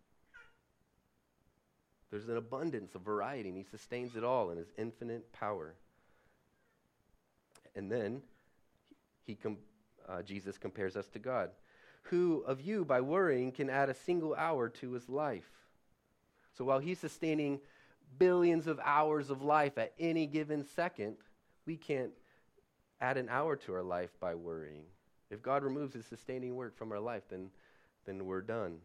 There's 2.12 2.30
an 2.30 2.38
abundance 2.38 2.96
of 2.96 3.02
variety, 3.02 3.50
and 3.50 3.58
he 3.58 3.66
sustains 3.66 4.16
it 4.16 4.24
all 4.24 4.52
in 4.52 4.58
his 4.58 4.72
infinite 4.78 5.34
power. 5.34 5.76
And 7.76 7.92
then 7.92 8.22
he 9.26 9.36
com- 9.36 9.58
uh, 10.08 10.22
Jesus 10.22 10.58
compares 10.58 10.96
us 10.96 11.10
to 11.10 11.20
God. 11.20 11.50
Who 12.04 12.46
of 12.48 12.62
you, 12.62 12.86
by 12.86 13.02
worrying, 13.02 13.52
can 13.52 13.70
add 13.70 13.90
a 13.90 13.94
single 13.94 14.34
hour 14.36 14.70
to 14.70 14.94
his 14.94 15.10
life? 15.10 15.52
So 16.54 16.64
while 16.64 16.80
he's 16.80 17.00
sustaining 17.00 17.60
billions 18.18 18.68
of 18.68 18.80
hours 18.84 19.30
of 19.30 19.41
life 19.41 19.77
at 19.77 19.94
any 20.00 20.25
given 20.25 20.63
second, 20.63 21.18
we 21.65 21.77
can't 21.77 22.12
add 23.00 23.18
an 23.18 23.30
hour 23.30 23.56
to 23.56 23.74
our 23.74 23.84
life 23.84 24.12
by 24.20 24.36
worrying. 24.36 24.84
If 25.30 25.41
God 25.41 25.63
removes 25.63 25.94
his 25.94 26.06
sustaining 26.06 26.56
work 26.56 26.77
from 26.77 26.91
our 26.91 27.00
life, 27.00 27.24
then, 27.30 27.50
then 28.06 28.25
we're 28.25 28.41
done. 28.41 28.77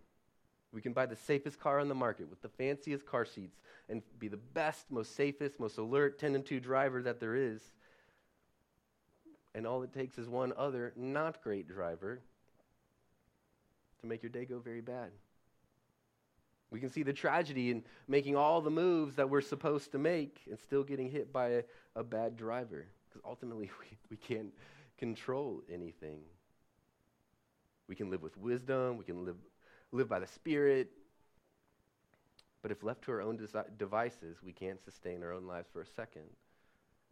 We 0.72 0.80
can 0.80 0.92
buy 0.92 1.06
the 1.06 1.16
safest 1.16 1.58
car 1.58 1.80
on 1.80 1.88
the 1.88 1.94
market 1.94 2.28
with 2.28 2.42
the 2.42 2.48
fanciest 2.48 3.06
car 3.06 3.24
seats 3.24 3.58
and 3.88 4.02
be 4.18 4.28
the 4.28 4.36
best, 4.36 4.90
most 4.90 5.16
safest, 5.16 5.58
most 5.58 5.78
alert 5.78 6.18
10 6.18 6.34
and 6.34 6.44
2 6.44 6.60
driver 6.60 7.02
that 7.02 7.20
there 7.20 7.34
is. 7.34 7.60
And 9.54 9.66
all 9.66 9.82
it 9.82 9.92
takes 9.92 10.18
is 10.18 10.28
one 10.28 10.52
other 10.56 10.92
not 10.96 11.42
great 11.42 11.66
driver 11.66 12.20
to 14.00 14.06
make 14.06 14.22
your 14.22 14.30
day 14.30 14.44
go 14.44 14.58
very 14.58 14.82
bad. 14.82 15.10
We 16.76 16.80
can 16.80 16.90
see 16.90 17.04
the 17.04 17.14
tragedy 17.14 17.70
in 17.70 17.82
making 18.06 18.36
all 18.36 18.60
the 18.60 18.68
moves 18.68 19.14
that 19.14 19.30
we're 19.30 19.40
supposed 19.40 19.92
to 19.92 19.98
make 19.98 20.42
and 20.46 20.58
still 20.58 20.84
getting 20.84 21.10
hit 21.10 21.32
by 21.32 21.48
a, 21.48 21.62
a 21.94 22.04
bad 22.04 22.36
driver. 22.36 22.84
Because 23.08 23.22
ultimately, 23.24 23.70
we, 23.80 23.96
we 24.10 24.18
can't 24.18 24.52
control 24.98 25.62
anything. 25.72 26.18
We 27.88 27.94
can 27.94 28.10
live 28.10 28.20
with 28.20 28.36
wisdom, 28.36 28.98
we 28.98 29.04
can 29.04 29.24
live, 29.24 29.36
live 29.90 30.06
by 30.06 30.18
the 30.18 30.26
Spirit. 30.26 30.90
But 32.60 32.72
if 32.72 32.82
left 32.82 33.04
to 33.04 33.12
our 33.12 33.22
own 33.22 33.38
desi- 33.38 33.78
devices, 33.78 34.36
we 34.44 34.52
can't 34.52 34.84
sustain 34.84 35.22
our 35.22 35.32
own 35.32 35.46
lives 35.46 35.68
for 35.72 35.80
a 35.80 35.86
second. 35.86 36.28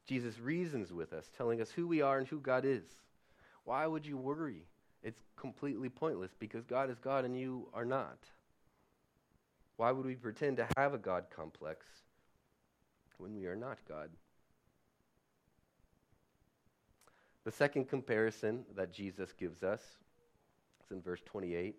Jesus 0.07 0.39
reasons 0.39 0.93
with 0.93 1.15
us, 1.15 1.31
telling 1.39 1.63
us 1.63 1.71
who 1.71 1.87
we 1.87 2.03
are 2.03 2.19
and 2.19 2.29
who 2.29 2.39
God 2.39 2.67
is. 2.67 2.85
Why 3.65 3.87
would 3.87 4.05
you 4.05 4.19
worry? 4.19 4.67
It's 5.03 5.23
completely 5.37 5.89
pointless 5.89 6.33
because 6.39 6.67
God 6.67 6.91
is 6.91 6.99
God 6.99 7.25
and 7.25 7.35
you 7.35 7.69
are 7.73 7.87
not. 7.87 8.19
Why 9.77 9.91
would 9.91 10.07
we 10.07 10.15
pretend 10.15 10.59
to 10.59 10.69
have 10.77 10.95
a 10.95 10.99
God 10.99 11.25
complex 11.35 11.87
when 13.19 13.35
we 13.35 13.47
are 13.47 13.57
not 13.57 13.79
God? 13.89 14.11
The 17.45 17.53
second 17.53 17.89
comparison 17.89 18.65
that 18.77 18.93
Jesus 18.93 19.33
gives 19.33 19.63
us 19.63 19.81
is 20.85 20.91
in 20.91 21.03
verse 21.03 21.21
28. 21.27 21.77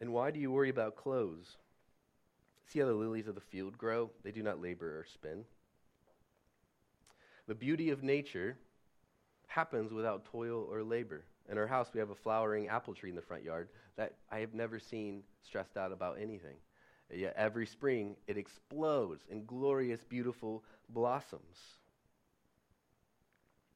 And 0.00 0.12
why 0.12 0.32
do 0.32 0.40
you 0.40 0.50
worry 0.50 0.68
about 0.68 0.96
clothes? 0.96 1.56
See 2.66 2.80
how 2.80 2.86
the 2.86 2.92
lilies 2.92 3.28
of 3.28 3.36
the 3.36 3.40
field 3.40 3.78
grow? 3.78 4.10
They 4.24 4.32
do 4.32 4.42
not 4.42 4.60
labor 4.60 4.98
or 4.98 5.06
spin. 5.12 5.44
The 7.46 7.54
beauty 7.54 7.90
of 7.90 8.02
nature 8.02 8.56
happens 9.52 9.92
without 9.92 10.24
toil 10.24 10.66
or 10.70 10.82
labor. 10.82 11.24
In 11.50 11.58
our 11.58 11.66
house, 11.66 11.88
we 11.92 12.00
have 12.00 12.10
a 12.10 12.14
flowering 12.14 12.68
apple 12.68 12.94
tree 12.94 13.10
in 13.10 13.16
the 13.16 13.22
front 13.22 13.44
yard 13.44 13.68
that 13.96 14.14
I 14.30 14.38
have 14.38 14.54
never 14.54 14.78
seen 14.78 15.22
stressed 15.42 15.76
out 15.76 15.92
about 15.92 16.16
anything. 16.18 16.56
Yet 17.14 17.34
every 17.36 17.66
spring, 17.66 18.16
it 18.26 18.38
explodes 18.38 19.22
in 19.28 19.44
glorious, 19.44 20.02
beautiful 20.08 20.64
blossoms. 20.88 21.58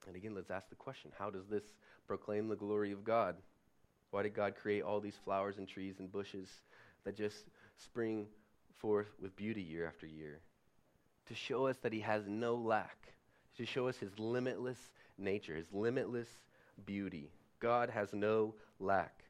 And 0.06 0.16
again, 0.16 0.34
let's 0.34 0.50
ask 0.50 0.70
the 0.70 0.76
question 0.76 1.10
how 1.18 1.28
does 1.28 1.46
this 1.50 1.64
proclaim 2.06 2.48
the 2.48 2.56
glory 2.56 2.92
of 2.92 3.04
God? 3.04 3.36
Why 4.12 4.22
did 4.22 4.34
God 4.34 4.54
create 4.54 4.82
all 4.82 5.00
these 5.00 5.18
flowers 5.24 5.58
and 5.58 5.68
trees 5.68 5.96
and 5.98 6.10
bushes 6.10 6.48
that 7.04 7.16
just 7.16 7.44
spring 7.76 8.26
forth 8.78 9.08
with 9.20 9.36
beauty 9.36 9.62
year 9.62 9.86
after 9.86 10.06
year? 10.06 10.40
To 11.26 11.34
show 11.34 11.66
us 11.66 11.76
that 11.82 11.92
He 11.92 12.00
has 12.00 12.22
no 12.26 12.54
lack, 12.54 13.12
to 13.58 13.66
show 13.66 13.88
us 13.88 13.98
His 13.98 14.18
limitless 14.18 14.78
nature, 15.18 15.54
his 15.54 15.72
limitless 15.72 16.28
beauty. 16.84 17.30
God 17.60 17.90
has 17.90 18.12
no 18.12 18.54
lack. 18.78 19.24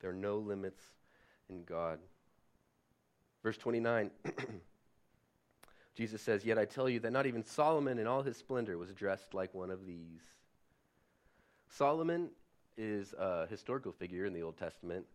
There 0.00 0.10
are 0.10 0.14
no 0.14 0.38
limits 0.38 0.82
in 1.48 1.64
God. 1.64 1.98
Verse 3.42 3.56
29, 3.56 4.10
Jesus 5.96 6.22
says, 6.22 6.44
Yet 6.44 6.58
I 6.58 6.64
tell 6.64 6.88
you 6.88 7.00
that 7.00 7.12
not 7.12 7.26
even 7.26 7.44
Solomon 7.44 7.98
in 7.98 8.06
all 8.06 8.22
his 8.22 8.36
splendor 8.36 8.78
was 8.78 8.92
dressed 8.92 9.34
like 9.34 9.54
one 9.54 9.70
of 9.70 9.86
these. 9.86 10.22
Solomon 11.68 12.30
is 12.76 13.14
a 13.18 13.46
historical 13.46 13.92
figure 13.92 14.24
in 14.24 14.32
the 14.32 14.42
Old 14.42 14.56
Testament. 14.56 15.06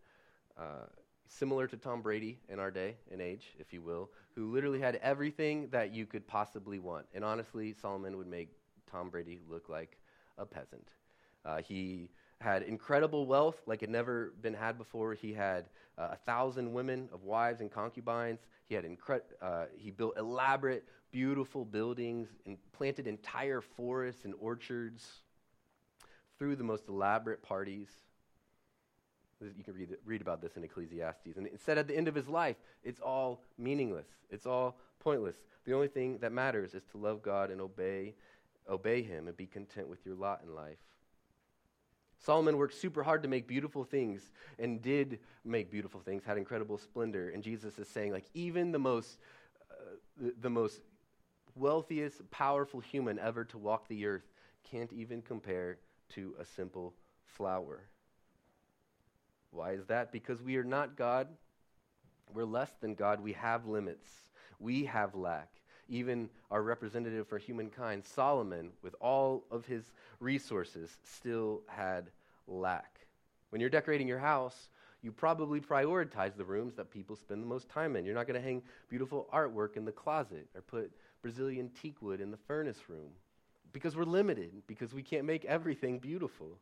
Uh, 0.56 0.86
similar 1.28 1.66
to 1.66 1.76
Tom 1.76 2.02
Brady 2.02 2.38
in 2.48 2.58
our 2.58 2.70
day 2.70 2.96
and 3.10 3.20
age, 3.20 3.54
if 3.58 3.72
you 3.72 3.82
will, 3.82 4.10
who 4.34 4.52
literally 4.52 4.80
had 4.80 4.96
everything 4.96 5.68
that 5.70 5.92
you 5.92 6.06
could 6.06 6.26
possibly 6.26 6.78
want. 6.78 7.06
And 7.14 7.24
honestly, 7.24 7.72
Solomon 7.72 8.16
would 8.16 8.26
make 8.26 8.50
Tom 8.90 9.10
Brady 9.10 9.40
look 9.48 9.68
like 9.68 9.98
a 10.38 10.46
peasant. 10.46 10.88
Uh, 11.44 11.58
he 11.58 12.10
had 12.40 12.62
incredible 12.62 13.26
wealth 13.26 13.62
like 13.66 13.80
had 13.80 13.90
never 13.90 14.34
been 14.42 14.54
had 14.54 14.76
before. 14.76 15.14
He 15.14 15.32
had 15.32 15.66
uh, 15.96 16.08
a 16.12 16.16
thousand 16.16 16.72
women 16.72 17.08
of 17.12 17.22
wives 17.24 17.60
and 17.60 17.70
concubines. 17.70 18.40
He 18.66 18.74
had 18.74 18.84
incre- 18.84 19.22
uh, 19.40 19.66
he 19.76 19.90
built 19.90 20.18
elaborate, 20.18 20.84
beautiful 21.10 21.64
buildings 21.64 22.28
and 22.44 22.58
planted 22.72 23.06
entire 23.06 23.60
forests 23.60 24.24
and 24.24 24.34
orchards. 24.38 25.20
Through 26.38 26.56
the 26.56 26.64
most 26.64 26.88
elaborate 26.88 27.42
parties. 27.42 27.88
You 29.40 29.64
can 29.64 29.74
read, 29.74 29.96
read 30.04 30.20
about 30.22 30.40
this 30.40 30.56
in 30.56 30.64
Ecclesiastes. 30.64 31.36
And 31.36 31.46
it 31.46 31.60
said 31.60 31.76
at 31.78 31.88
the 31.88 31.96
end 31.96 32.08
of 32.08 32.14
his 32.14 32.28
life, 32.28 32.56
it's 32.82 33.00
all 33.00 33.42
meaningless. 33.58 34.06
It's 34.30 34.46
all 34.46 34.78
pointless. 34.98 35.36
The 35.64 35.74
only 35.74 35.88
thing 35.88 36.18
that 36.18 36.32
matters 36.32 36.74
is 36.74 36.82
to 36.92 36.98
love 36.98 37.22
God 37.22 37.50
and 37.50 37.60
obey, 37.60 38.14
obey 38.68 39.02
him 39.02 39.28
and 39.28 39.36
be 39.36 39.46
content 39.46 39.88
with 39.88 40.04
your 40.06 40.14
lot 40.14 40.40
in 40.42 40.54
life. 40.54 40.78
Solomon 42.18 42.56
worked 42.56 42.74
super 42.74 43.02
hard 43.02 43.22
to 43.22 43.28
make 43.28 43.46
beautiful 43.46 43.84
things 43.84 44.30
and 44.58 44.80
did 44.80 45.18
make 45.44 45.70
beautiful 45.70 46.00
things, 46.00 46.24
had 46.24 46.38
incredible 46.38 46.78
splendor. 46.78 47.30
And 47.30 47.42
Jesus 47.42 47.78
is 47.78 47.88
saying, 47.88 48.12
like, 48.12 48.24
even 48.32 48.72
the 48.72 48.78
most, 48.78 49.18
uh, 49.70 49.96
the, 50.16 50.34
the 50.40 50.50
most 50.50 50.80
wealthiest, 51.54 52.28
powerful 52.30 52.80
human 52.80 53.18
ever 53.18 53.44
to 53.44 53.58
walk 53.58 53.86
the 53.88 54.06
earth 54.06 54.26
can't 54.70 54.92
even 54.92 55.20
compare 55.20 55.78
to 56.10 56.34
a 56.40 56.44
simple 56.44 56.94
flower. 57.26 57.82
Why 59.50 59.72
is 59.72 59.86
that? 59.86 60.12
Because 60.12 60.42
we 60.42 60.56
are 60.56 60.64
not 60.64 60.96
God. 60.96 61.28
We're 62.34 62.44
less 62.44 62.70
than 62.80 62.94
God. 62.94 63.20
We 63.20 63.32
have 63.34 63.66
limits. 63.66 64.08
We 64.58 64.84
have 64.86 65.14
lack. 65.14 65.48
Even 65.88 66.28
our 66.50 66.62
representative 66.62 67.28
for 67.28 67.38
humankind, 67.38 68.04
Solomon, 68.04 68.70
with 68.82 68.94
all 69.00 69.44
of 69.50 69.64
his 69.66 69.92
resources, 70.18 70.96
still 71.04 71.62
had 71.68 72.10
lack. 72.48 73.00
When 73.50 73.60
you're 73.60 73.70
decorating 73.70 74.08
your 74.08 74.18
house, 74.18 74.68
you 75.02 75.12
probably 75.12 75.60
prioritize 75.60 76.36
the 76.36 76.44
rooms 76.44 76.74
that 76.74 76.90
people 76.90 77.14
spend 77.14 77.42
the 77.42 77.46
most 77.46 77.68
time 77.68 77.94
in. 77.94 78.04
You're 78.04 78.14
not 78.14 78.26
going 78.26 78.40
to 78.40 78.46
hang 78.46 78.62
beautiful 78.88 79.28
artwork 79.32 79.76
in 79.76 79.84
the 79.84 79.92
closet 79.92 80.48
or 80.54 80.62
put 80.62 80.90
Brazilian 81.22 81.70
teak 81.80 82.02
wood 82.02 82.20
in 82.20 82.30
the 82.32 82.36
furnace 82.36 82.88
room 82.88 83.10
because 83.72 83.94
we're 83.94 84.04
limited, 84.04 84.50
because 84.66 84.92
we 84.94 85.02
can't 85.02 85.24
make 85.24 85.44
everything 85.44 85.98
beautiful. 85.98 86.58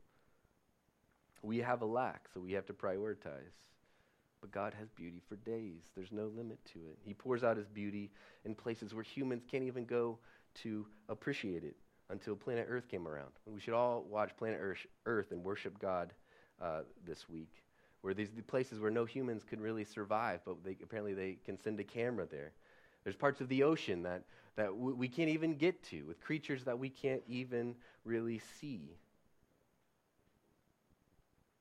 We 1.45 1.59
have 1.59 1.83
a 1.83 1.87
lack, 1.87 2.27
so 2.33 2.41
we 2.41 2.53
have 2.53 2.65
to 2.67 2.73
prioritize. 2.73 3.53
But 4.41 4.51
God 4.51 4.75
has 4.79 4.89
beauty 4.89 5.21
for 5.29 5.37
days. 5.37 5.83
There's 5.95 6.11
no 6.11 6.31
limit 6.35 6.59
to 6.73 6.79
it. 6.79 6.99
He 7.05 7.13
pours 7.13 7.45
out 7.45 7.57
his 7.57 7.69
beauty 7.69 8.11
in 8.45 8.55
places 8.55 8.95
where 8.95 9.05
humans 9.05 9.45
can't 9.51 9.65
even 9.65 9.85
go 9.85 10.19
to 10.63 10.87
appreciate 11.09 11.63
it 11.65 11.77
until 12.11 12.35
planet 12.35 12.67
Earth 12.69 12.89
came 12.89 13.07
around. 13.07 13.31
We 13.47 13.61
should 13.61 13.75
all 13.75 14.05
watch 14.09 14.37
Planet 14.37 14.61
Earth 15.07 15.31
and 15.33 15.45
worship 15.45 15.79
God 15.79 16.13
uh, 16.63 16.81
this 17.07 17.29
week, 17.29 17.53
where 18.01 18.15
these 18.15 18.31
the 18.31 18.43
places 18.43 18.81
where 18.81 18.91
no 18.91 19.05
humans 19.05 19.43
could 19.45 19.61
really 19.61 19.85
survive, 19.85 20.41
but 20.45 20.63
they, 20.65 20.77
apparently 20.83 21.15
they 21.15 21.39
can 21.45 21.59
send 21.61 21.79
a 21.81 21.85
camera 21.85 22.27
there. 22.31 22.53
There's 23.03 23.17
parts 23.17 23.41
of 23.41 23.49
the 23.49 23.63
ocean 23.63 24.03
that, 24.05 24.23
that 24.57 24.67
w- 24.67 24.97
we 24.97 25.09
can't 25.09 25.29
even 25.31 25.57
get 25.57 25.83
to, 25.85 26.05
with 26.05 26.21
creatures 26.21 26.65
that 26.65 26.79
we 26.79 26.89
can't 26.89 27.23
even 27.29 27.75
really 28.05 28.41
see. 28.61 28.97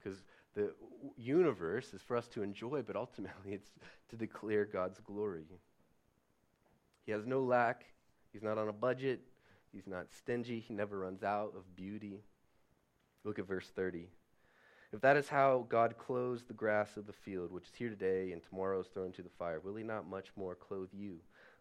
Because 0.03 0.23
the 0.55 0.73
universe 1.17 1.93
is 1.93 2.01
for 2.01 2.17
us 2.17 2.27
to 2.29 2.43
enjoy, 2.43 2.81
but 2.81 2.95
ultimately 2.95 3.53
it's 3.53 3.71
to 4.09 4.15
declare 4.15 4.65
God's 4.65 4.99
glory. 4.99 5.45
He 7.05 7.11
has 7.11 7.25
no 7.25 7.41
lack, 7.41 7.85
he's 8.31 8.43
not 8.43 8.57
on 8.57 8.69
a 8.69 8.73
budget, 8.73 9.21
he's 9.71 9.87
not 9.87 10.07
stingy, 10.15 10.59
he 10.59 10.73
never 10.73 10.99
runs 10.99 11.23
out 11.23 11.53
of 11.55 11.75
beauty. 11.75 12.21
Look 13.23 13.39
at 13.39 13.47
verse 13.47 13.69
30. 13.75 14.07
If 14.91 15.01
that 15.01 15.17
is 15.17 15.27
how 15.27 15.65
God 15.69 15.97
clothes 15.97 16.43
the 16.43 16.53
grass 16.53 16.97
of 16.97 17.07
the 17.07 17.13
field, 17.13 17.51
which 17.51 17.65
is 17.65 17.75
here 17.75 17.89
today 17.89 18.31
and 18.31 18.43
tomorrow 18.43 18.79
is 18.79 18.87
thrown 18.87 19.07
into 19.07 19.23
the 19.23 19.29
fire, 19.29 19.59
will 19.59 19.75
he 19.75 19.83
not 19.83 20.07
much 20.07 20.27
more 20.35 20.53
clothe 20.53 20.89
you, 20.93 21.17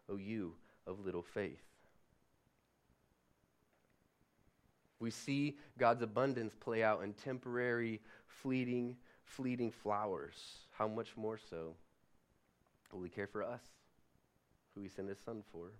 O 0.07 0.17
you 0.17 0.53
of 0.85 1.03
little 1.03 1.23
faith? 1.23 1.63
We 4.99 5.09
see 5.09 5.57
God's 5.77 6.01
abundance 6.01 6.53
play 6.57 6.83
out 6.83 7.03
in 7.03 7.13
temporary, 7.13 7.99
fleeting, 8.41 8.95
fleeting 9.23 9.71
flowers. 9.71 10.35
How 10.77 10.87
much 10.87 11.15
more 11.15 11.37
so 11.49 11.75
will 12.91 13.03
he 13.03 13.09
care 13.09 13.27
for 13.27 13.43
us, 13.43 13.61
who 14.75 14.81
he 14.81 14.89
sent 14.89 15.09
his 15.09 15.19
son 15.19 15.43
for? 15.51 15.71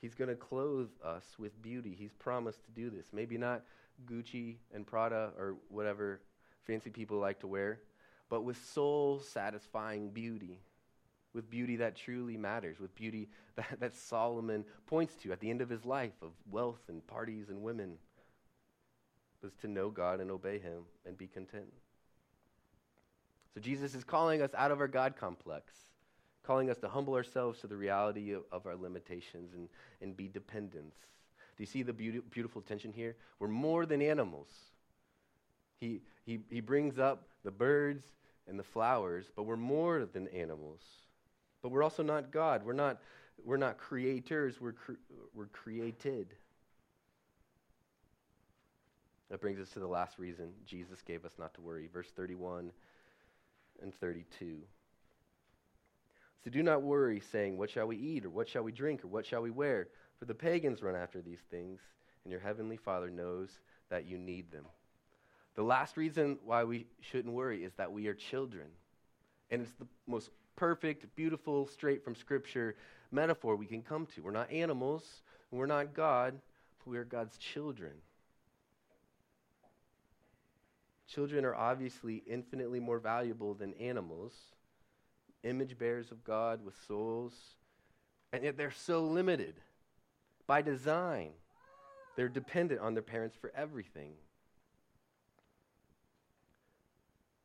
He's 0.00 0.14
going 0.14 0.28
to 0.28 0.36
clothe 0.36 0.90
us 1.04 1.24
with 1.38 1.60
beauty. 1.62 1.96
He's 1.98 2.12
promised 2.12 2.64
to 2.66 2.70
do 2.70 2.90
this. 2.90 3.06
Maybe 3.12 3.38
not 3.38 3.62
Gucci 4.04 4.56
and 4.72 4.86
Prada 4.86 5.30
or 5.38 5.56
whatever 5.68 6.20
fancy 6.64 6.90
people 6.90 7.18
like 7.18 7.40
to 7.40 7.46
wear, 7.46 7.80
but 8.28 8.42
with 8.44 8.62
soul 8.64 9.18
satisfying 9.18 10.10
beauty, 10.10 10.60
with 11.36 11.48
beauty 11.48 11.76
that 11.76 11.94
truly 11.94 12.36
matters, 12.36 12.80
with 12.80 12.92
beauty 12.96 13.28
that, 13.56 13.78
that 13.78 13.94
Solomon 13.94 14.64
points 14.86 15.14
to 15.22 15.30
at 15.30 15.38
the 15.38 15.50
end 15.50 15.60
of 15.60 15.68
his 15.68 15.84
life 15.84 16.14
of 16.22 16.32
wealth 16.50 16.80
and 16.88 17.06
parties 17.06 17.48
and 17.48 17.62
women, 17.62 17.98
was 19.42 19.52
to 19.60 19.68
know 19.68 19.90
God 19.90 20.18
and 20.18 20.30
obey 20.30 20.58
Him 20.58 20.82
and 21.04 21.16
be 21.16 21.28
content. 21.28 21.72
So 23.54 23.60
Jesus 23.60 23.94
is 23.94 24.02
calling 24.02 24.42
us 24.42 24.50
out 24.56 24.72
of 24.72 24.80
our 24.80 24.88
God 24.88 25.14
complex 25.16 25.72
calling 26.46 26.70
us 26.70 26.78
to 26.78 26.88
humble 26.88 27.14
ourselves 27.14 27.60
to 27.60 27.66
the 27.66 27.76
reality 27.76 28.32
of, 28.32 28.42
of 28.52 28.66
our 28.66 28.76
limitations 28.76 29.52
and, 29.54 29.68
and 30.00 30.16
be 30.16 30.28
dependents. 30.28 30.96
Do 31.56 31.62
you 31.62 31.66
see 31.66 31.82
the 31.82 31.92
beautiful 31.92 32.62
tension 32.62 32.92
here? 32.92 33.16
We're 33.38 33.48
more 33.48 33.84
than 33.84 34.00
animals. 34.00 34.48
He, 35.80 36.02
he, 36.24 36.40
he 36.48 36.60
brings 36.60 36.98
up 36.98 37.26
the 37.44 37.50
birds 37.50 38.04
and 38.46 38.58
the 38.58 38.62
flowers, 38.62 39.26
but 39.34 39.42
we're 39.44 39.56
more 39.56 40.06
than 40.06 40.28
animals. 40.28 40.82
But 41.66 41.72
we're 41.72 41.82
also 41.82 42.04
not 42.04 42.30
God. 42.30 42.64
We're 42.64 42.74
not, 42.74 42.98
we're 43.44 43.56
not 43.56 43.76
creators, 43.76 44.60
we're, 44.60 44.70
cre- 44.70 44.92
we're 45.34 45.46
created. 45.46 46.28
That 49.30 49.40
brings 49.40 49.58
us 49.58 49.70
to 49.70 49.80
the 49.80 49.86
last 49.88 50.16
reason 50.16 50.52
Jesus 50.64 51.02
gave 51.02 51.24
us 51.24 51.32
not 51.40 51.54
to 51.54 51.60
worry. 51.60 51.88
Verse 51.92 52.06
31 52.14 52.70
and 53.82 53.92
32. 53.92 54.58
So 56.44 56.50
do 56.52 56.62
not 56.62 56.82
worry, 56.82 57.20
saying, 57.32 57.58
What 57.58 57.68
shall 57.68 57.88
we 57.88 57.96
eat, 57.96 58.24
or 58.24 58.30
what 58.30 58.48
shall 58.48 58.62
we 58.62 58.70
drink, 58.70 59.02
or 59.02 59.08
what 59.08 59.26
shall 59.26 59.42
we 59.42 59.50
wear? 59.50 59.88
For 60.20 60.26
the 60.26 60.34
pagans 60.34 60.82
run 60.82 60.94
after 60.94 61.20
these 61.20 61.42
things, 61.50 61.80
and 62.22 62.30
your 62.30 62.40
heavenly 62.40 62.76
Father 62.76 63.10
knows 63.10 63.58
that 63.90 64.06
you 64.06 64.18
need 64.18 64.52
them. 64.52 64.66
The 65.56 65.64
last 65.64 65.96
reason 65.96 66.38
why 66.44 66.62
we 66.62 66.86
shouldn't 67.00 67.34
worry 67.34 67.64
is 67.64 67.72
that 67.76 67.90
we 67.90 68.06
are 68.06 68.14
children. 68.14 68.68
And 69.50 69.62
it's 69.62 69.72
the 69.80 69.88
most 70.06 70.30
perfect, 70.56 71.14
beautiful, 71.14 71.66
straight 71.66 72.04
from 72.04 72.14
Scripture 72.14 72.76
metaphor 73.10 73.56
we 73.56 73.66
can 73.66 73.82
come 73.82 74.06
to. 74.14 74.22
We're 74.22 74.30
not 74.30 74.50
animals, 74.50 75.22
we're 75.50 75.66
not 75.66 75.94
God, 75.94 76.38
but 76.78 76.90
we 76.90 76.98
are 76.98 77.04
God's 77.04 77.38
children. 77.38 77.92
Children 81.08 81.44
are 81.44 81.54
obviously 81.54 82.24
infinitely 82.26 82.80
more 82.80 82.98
valuable 82.98 83.54
than 83.54 83.74
animals 83.74 84.32
image 85.46 85.78
bearers 85.78 86.10
of 86.10 86.24
God 86.24 86.64
with 86.64 86.74
souls, 86.86 87.32
and 88.32 88.42
yet 88.42 88.56
they're 88.56 88.70
so 88.70 89.04
limited 89.04 89.54
by 90.46 90.62
design. 90.62 91.30
They're 92.16 92.28
dependent 92.28 92.80
on 92.80 92.94
their 92.94 93.02
parents 93.02 93.36
for 93.40 93.52
everything. 93.54 94.12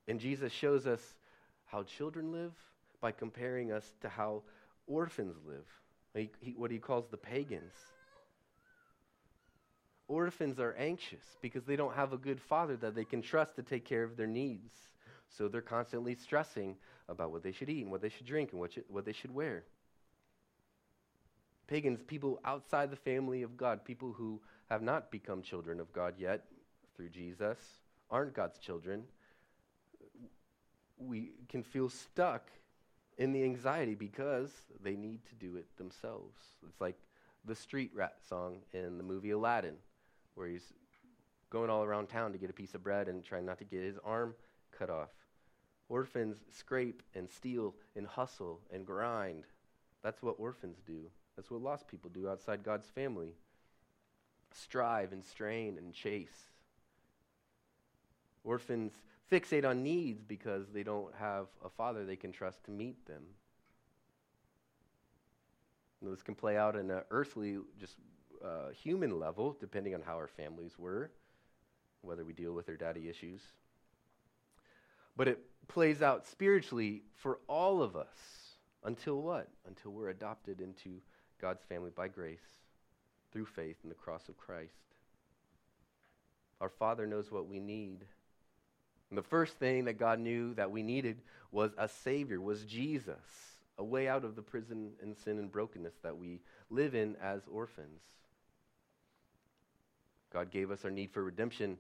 And 0.08 0.19
Jesus 0.19 0.52
shows 0.52 0.88
us 0.88 1.15
how 1.65 1.84
children 1.84 2.32
live 2.32 2.54
by 3.02 3.12
comparing 3.12 3.72
us 3.72 3.94
to 4.02 4.10
how 4.10 4.44
orphans 4.88 5.36
live, 5.46 5.66
he, 6.14 6.30
he, 6.40 6.52
what 6.52 6.72
he 6.72 6.78
calls 6.78 7.08
the 7.10 7.18
pagans. 7.18 7.74
Orphans 10.08 10.60
are 10.60 10.76
anxious 10.78 11.24
because 11.42 11.64
they 11.64 11.76
don't 11.76 11.96
have 11.96 12.14
a 12.14 12.18
good 12.18 12.40
father 12.40 12.76
that 12.78 12.96
they 12.96 13.06
can 13.06 13.22
trust 13.22 13.56
to 13.56 13.64
take 13.64 13.86
care 13.86 14.04
of 14.04 14.18
their 14.18 14.28
needs. 14.28 14.74
So 15.30 15.48
they're 15.48 15.62
constantly 15.62 16.16
stressing 16.16 16.76
about 17.08 17.32
what 17.32 17.44
they 17.44 17.54
should 17.54 17.70
eat 17.70 17.84
and 17.84 17.92
what 17.92 18.02
they 18.02 18.10
should 18.10 18.26
drink 18.26 18.52
and 18.52 18.60
what, 18.60 18.74
should, 18.74 18.84
what 18.90 19.06
they 19.06 19.14
should 19.14 19.34
wear. 19.34 19.64
Pagans, 21.68 22.02
people 22.06 22.40
outside 22.44 22.92
the 22.92 22.98
family 22.98 23.42
of 23.42 23.56
God, 23.56 23.86
people 23.86 24.12
who 24.12 24.42
have 24.70 24.82
not 24.82 25.10
become 25.10 25.42
children 25.42 25.80
of 25.80 25.92
God 25.94 26.16
yet 26.18 26.44
through 26.96 27.10
Jesus, 27.10 27.58
aren't 28.10 28.34
God's 28.34 28.60
children, 28.60 29.04
we 30.98 31.32
can 31.48 31.64
feel 31.64 31.88
stuck 31.88 32.52
in 33.17 33.34
the 33.34 33.43
anxiety 33.43 33.95
because 33.95 34.52
they 34.82 34.95
need 34.95 35.19
to 35.26 35.36
do 35.36 35.56
it 35.58 35.65
themselves. 35.78 36.39
It's 36.67 36.82
like 36.82 36.97
the 37.45 37.56
street 37.56 37.91
rat 37.93 38.15
song 38.28 38.58
in 38.74 38.97
the 38.97 39.04
movie 39.04 39.32
Aladdin, 39.32 39.76
where 40.36 40.47
he's 40.47 40.74
going 41.50 41.69
all 41.69 41.84
around 41.84 42.08
town 42.08 42.32
to 42.32 42.38
get 42.38 42.50
a 42.50 42.54
piece 42.54 42.74
of 42.74 42.84
bread 42.84 43.08
and 43.08 43.24
trying 43.24 43.45
not 43.45 43.58
to 43.60 43.65
get 43.65 43.84
his 43.84 43.97
arm 44.04 44.34
cut 44.78 44.89
off. 44.89 45.10
Orphans 45.89 46.38
scrape 46.50 47.04
and 47.13 47.30
steal 47.30 47.76
and 47.95 48.08
hustle 48.08 48.62
and 48.71 48.86
grind. 48.86 49.43
That's 50.02 50.24
what 50.24 50.36
orphans 50.39 50.78
do. 50.88 51.10
That's 51.36 51.52
what 51.52 51.62
lost 51.62 51.88
people 51.88 52.10
do 52.13 52.30
outside 52.30 52.63
God's 52.63 52.88
family. 52.89 53.36
Strive 54.54 55.12
and 55.12 55.24
strain 55.24 55.78
and 55.78 55.93
chase. 55.93 56.50
Orphans 58.43 58.93
fixate 59.32 59.65
on 59.65 59.82
needs 59.82 60.24
because 60.24 60.67
they 60.74 60.84
don't 60.84 61.13
have 61.15 61.48
a 61.63 61.70
father 61.70 62.06
they 62.06 62.15
can 62.15 62.32
trust 62.32 62.63
to 62.65 62.72
meet 62.72 63.06
them. 63.06 63.24
This 66.02 66.24
can 66.24 66.36
play 66.36 66.58
out 66.58 66.76
in 66.76 66.89
an 66.89 67.02
earthly, 67.12 67.60
just 67.80 67.96
uh, 68.44 68.70
human 68.72 69.20
level, 69.20 69.56
depending 69.60 69.94
on 69.94 70.02
how 70.02 70.15
our 70.15 70.28
families 70.28 70.78
were, 70.78 71.12
whether 72.02 72.26
we 72.26 72.34
deal 72.34 72.54
with 72.54 72.67
our 72.70 72.76
daddy 72.76 73.08
issues. 73.08 73.41
But 75.15 75.28
it 75.28 75.39
plays 75.67 76.02
out 76.02 76.26
spiritually 76.26 77.04
for 77.15 77.39
all 77.48 77.84
of 77.84 77.96
us 77.96 78.17
until 78.84 79.22
what? 79.22 79.48
Until 79.67 79.91
we're 79.91 80.10
adopted 80.10 80.60
into 80.60 81.02
God's 81.39 81.63
family 81.63 81.91
by 81.96 82.08
grace 82.08 82.39
through 83.32 83.46
faith 83.46 83.78
in 83.84 83.89
the 83.89 83.96
cross 83.96 84.28
of 84.28 84.38
Christ. 84.38 84.74
Our 86.60 86.70
Father 86.70 87.06
knows 87.06 87.32
what 87.32 87.48
we 87.48 87.60
need. 87.60 88.06
And 89.12 89.17
the 89.17 89.24
first 89.24 89.60
thing 89.60 89.86
that 89.86 90.00
God 90.00 90.19
knew 90.19 90.54
that 90.54 90.71
we 90.71 90.82
needed 90.82 91.21
was 91.52 91.71
a 91.78 91.89
Savior, 91.89 92.39
was 92.39 92.63
Jesus, 92.63 93.19
a 93.78 93.84
way 93.84 94.08
out 94.08 94.24
of 94.24 94.38
the 94.38 94.41
prison 94.41 94.91
and 95.02 95.15
sin 95.17 95.38
and 95.38 95.52
brokenness 95.52 95.95
that 96.02 96.17
we 96.17 96.39
live 96.69 96.95
in 96.95 97.17
as 97.21 97.41
orphans. 97.52 98.02
God 100.32 100.50
gave 100.50 100.71
us 100.71 100.86
our 100.86 100.91
need 100.91 101.12
for 101.12 101.24
redemption 101.24 101.78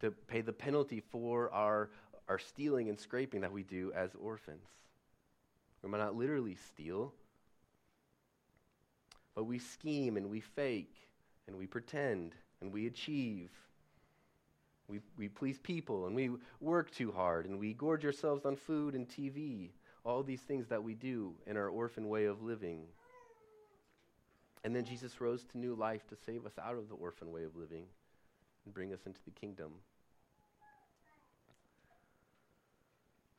to 0.00 0.10
pay 0.10 0.42
the 0.42 0.52
penalty 0.52 1.00
for 1.00 1.50
our, 1.52 1.88
our 2.28 2.38
stealing 2.38 2.90
and 2.90 3.00
scraping 3.00 3.40
that 3.40 3.52
we 3.52 3.62
do 3.62 3.90
as 3.96 4.10
orphans. 4.20 4.66
We 5.82 5.88
might 5.88 5.98
not 5.98 6.14
literally 6.14 6.56
steal, 6.68 7.14
but 9.34 9.44
we 9.44 9.58
scheme 9.58 10.18
and 10.18 10.28
we 10.28 10.40
fake 10.40 10.94
and 11.46 11.56
we 11.56 11.66
pretend 11.66 12.34
and 12.60 12.70
we 12.70 12.86
achieve. 12.86 13.50
We, 14.88 15.00
we 15.16 15.28
please 15.28 15.58
people 15.58 16.06
and 16.06 16.14
we 16.14 16.30
work 16.60 16.90
too 16.90 17.10
hard 17.10 17.46
and 17.46 17.58
we 17.58 17.72
gorge 17.72 18.04
ourselves 18.04 18.44
on 18.44 18.56
food 18.56 18.94
and 18.94 19.08
TV. 19.08 19.70
All 20.04 20.22
these 20.22 20.42
things 20.42 20.66
that 20.68 20.82
we 20.82 20.94
do 20.94 21.32
in 21.46 21.56
our 21.56 21.68
orphan 21.68 22.08
way 22.08 22.26
of 22.26 22.42
living. 22.42 22.82
And 24.62 24.74
then 24.74 24.84
Jesus 24.84 25.20
rose 25.20 25.44
to 25.52 25.58
new 25.58 25.74
life 25.74 26.06
to 26.08 26.16
save 26.26 26.44
us 26.44 26.52
out 26.62 26.76
of 26.76 26.88
the 26.88 26.94
orphan 26.94 27.32
way 27.32 27.44
of 27.44 27.56
living 27.56 27.84
and 28.64 28.74
bring 28.74 28.92
us 28.92 29.00
into 29.06 29.20
the 29.24 29.30
kingdom. 29.30 29.72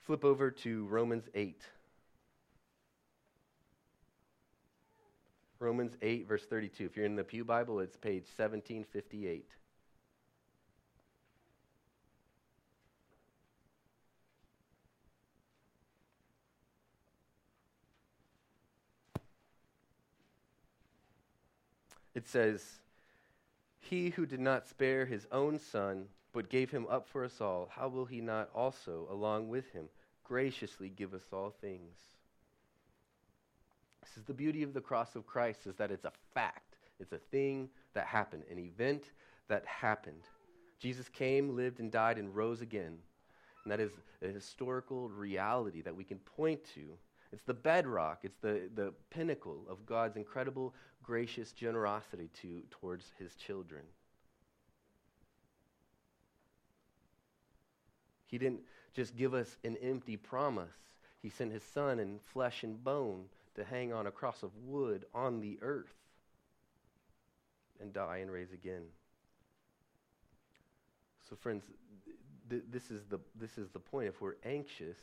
Flip 0.05 0.23
over 0.23 0.51
to 0.51 0.85
Romans 0.85 1.25
8. 1.33 1.61
Romans 5.59 5.93
8, 6.01 6.27
verse 6.27 6.45
32. 6.45 6.85
If 6.85 6.95
you're 6.95 7.07
in 7.07 7.15
the 7.15 7.23
Pew 7.23 7.43
Bible, 7.43 7.79
it's 7.79 7.97
page 7.97 8.25
1758. 8.37 9.49
It 22.15 22.27
says, 22.27 22.63
He 23.79 24.09
who 24.09 24.25
did 24.25 24.39
not 24.39 24.67
spare 24.67 25.05
his 25.05 25.27
own 25.31 25.59
son, 25.59 26.05
but 26.33 26.49
gave 26.49 26.71
him 26.71 26.87
up 26.89 27.07
for 27.07 27.23
us 27.23 27.39
all, 27.39 27.69
how 27.71 27.87
will 27.87 28.05
he 28.05 28.21
not 28.21 28.49
also, 28.55 29.07
along 29.11 29.49
with 29.49 29.71
him, 29.71 29.85
graciously 30.23 30.89
give 30.89 31.13
us 31.13 31.25
all 31.31 31.53
things? 31.61 31.95
This 34.01 34.17
is 34.17 34.23
the 34.23 34.33
beauty 34.33 34.63
of 34.63 34.73
the 34.73 34.81
cross 34.81 35.15
of 35.15 35.27
Christ, 35.27 35.67
is 35.67 35.75
that 35.75 35.91
it's 35.91 36.05
a 36.05 36.11
fact. 36.33 36.75
It's 36.99 37.11
a 37.11 37.17
thing 37.17 37.69
that 37.93 38.05
happened, 38.05 38.43
an 38.49 38.59
event 38.59 39.03
that 39.47 39.65
happened. 39.65 40.23
Jesus 40.79 41.09
came, 41.09 41.55
lived, 41.55 41.79
and 41.79 41.91
died, 41.91 42.17
and 42.17 42.35
rose 42.35 42.61
again. 42.61 42.97
And 43.63 43.71
that 43.71 43.79
is 43.79 43.91
a 44.21 44.27
historical 44.27 45.09
reality 45.09 45.81
that 45.81 45.95
we 45.95 46.03
can 46.03 46.19
point 46.19 46.61
to. 46.75 46.81
It's 47.31 47.43
the 47.43 47.53
bedrock, 47.53 48.19
it's 48.23 48.37
the, 48.41 48.69
the 48.73 48.93
pinnacle 49.09 49.65
of 49.69 49.85
God's 49.85 50.15
incredible, 50.15 50.73
gracious 51.03 51.51
generosity 51.51 52.29
to, 52.41 52.61
towards 52.71 53.11
his 53.19 53.35
children. 53.35 53.81
He 58.27 58.37
didn't 58.37 58.61
just 58.93 59.15
give 59.15 59.33
us 59.33 59.57
an 59.63 59.77
empty 59.81 60.17
promise. 60.17 60.75
He 61.21 61.29
sent 61.29 61.51
his 61.51 61.63
son 61.63 61.99
in 61.99 62.19
flesh 62.19 62.63
and 62.63 62.83
bone 62.83 63.25
to 63.55 63.63
hang 63.63 63.93
on 63.93 64.07
a 64.07 64.11
cross 64.11 64.43
of 64.43 64.51
wood 64.65 65.05
on 65.13 65.41
the 65.41 65.57
earth 65.61 65.93
and 67.79 67.93
die 67.93 68.17
and 68.17 68.31
raise 68.31 68.51
again. 68.51 68.83
So, 71.29 71.35
friends, 71.35 71.63
th- 72.49 72.63
this, 72.69 72.91
is 72.91 73.05
the, 73.09 73.19
this 73.39 73.57
is 73.57 73.69
the 73.69 73.79
point. 73.79 74.07
If 74.07 74.21
we're 74.21 74.35
anxious, 74.45 74.97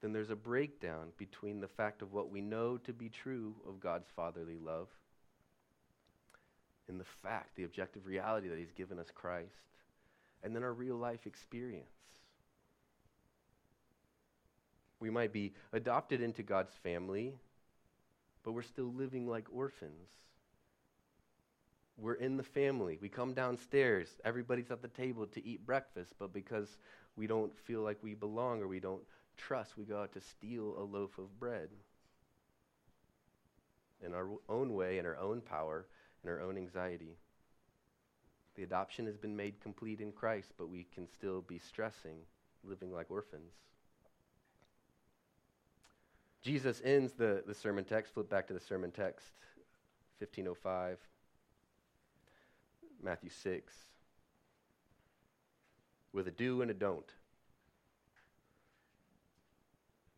then 0.00 0.12
there's 0.12 0.30
a 0.30 0.36
breakdown 0.36 1.08
between 1.16 1.60
the 1.60 1.68
fact 1.68 2.02
of 2.02 2.12
what 2.12 2.30
we 2.30 2.40
know 2.40 2.76
to 2.78 2.92
be 2.92 3.08
true 3.08 3.54
of 3.66 3.80
God's 3.80 4.08
fatherly 4.14 4.58
love 4.58 4.88
and 6.88 7.00
the 7.00 7.04
fact, 7.22 7.56
the 7.56 7.64
objective 7.64 8.06
reality 8.06 8.48
that 8.48 8.58
He's 8.58 8.72
given 8.72 8.98
us 8.98 9.08
Christ, 9.14 9.50
and 10.42 10.54
then 10.54 10.62
our 10.62 10.72
real 10.72 10.96
life 10.96 11.26
experience. 11.26 11.86
We 15.00 15.10
might 15.10 15.32
be 15.32 15.52
adopted 15.72 16.20
into 16.20 16.42
God's 16.42 16.72
family, 16.82 17.34
but 18.44 18.52
we're 18.52 18.62
still 18.62 18.92
living 18.92 19.28
like 19.28 19.46
orphans. 19.52 20.08
We're 21.98 22.14
in 22.14 22.36
the 22.36 22.42
family. 22.42 22.98
We 23.00 23.08
come 23.08 23.34
downstairs. 23.34 24.08
Everybody's 24.24 24.70
at 24.70 24.82
the 24.82 24.88
table 24.88 25.26
to 25.28 25.46
eat 25.46 25.66
breakfast, 25.66 26.14
but 26.18 26.32
because 26.32 26.68
we 27.16 27.26
don't 27.26 27.56
feel 27.66 27.80
like 27.80 27.98
we 28.02 28.14
belong 28.14 28.62
or 28.62 28.68
we 28.68 28.80
don't 28.80 29.02
trust, 29.36 29.76
we 29.76 29.84
go 29.84 30.00
out 30.00 30.12
to 30.12 30.20
steal 30.20 30.74
a 30.78 30.82
loaf 30.82 31.18
of 31.18 31.38
bread 31.38 31.68
in 34.04 34.14
our 34.14 34.28
own 34.48 34.74
way, 34.74 34.98
in 34.98 35.06
our 35.06 35.16
own 35.16 35.40
power, 35.40 35.86
in 36.22 36.30
our 36.30 36.40
own 36.40 36.56
anxiety. 36.56 37.16
The 38.56 38.62
adoption 38.62 39.06
has 39.06 39.16
been 39.16 39.36
made 39.36 39.60
complete 39.60 40.00
in 40.00 40.12
Christ, 40.12 40.52
but 40.56 40.68
we 40.68 40.86
can 40.94 41.06
still 41.06 41.42
be 41.42 41.58
stressing, 41.58 42.16
living 42.64 42.92
like 42.92 43.10
orphans. 43.10 43.52
Jesus 46.42 46.80
ends 46.84 47.12
the, 47.12 47.42
the 47.46 47.54
sermon 47.54 47.84
text. 47.84 48.14
Flip 48.14 48.30
back 48.30 48.46
to 48.46 48.54
the 48.54 48.60
sermon 48.60 48.92
text, 48.92 49.32
1505, 50.20 50.98
Matthew 53.02 53.30
6, 53.30 53.74
with 56.12 56.28
a 56.28 56.30
do 56.30 56.62
and 56.62 56.70
a 56.70 56.74
don't. 56.74 57.12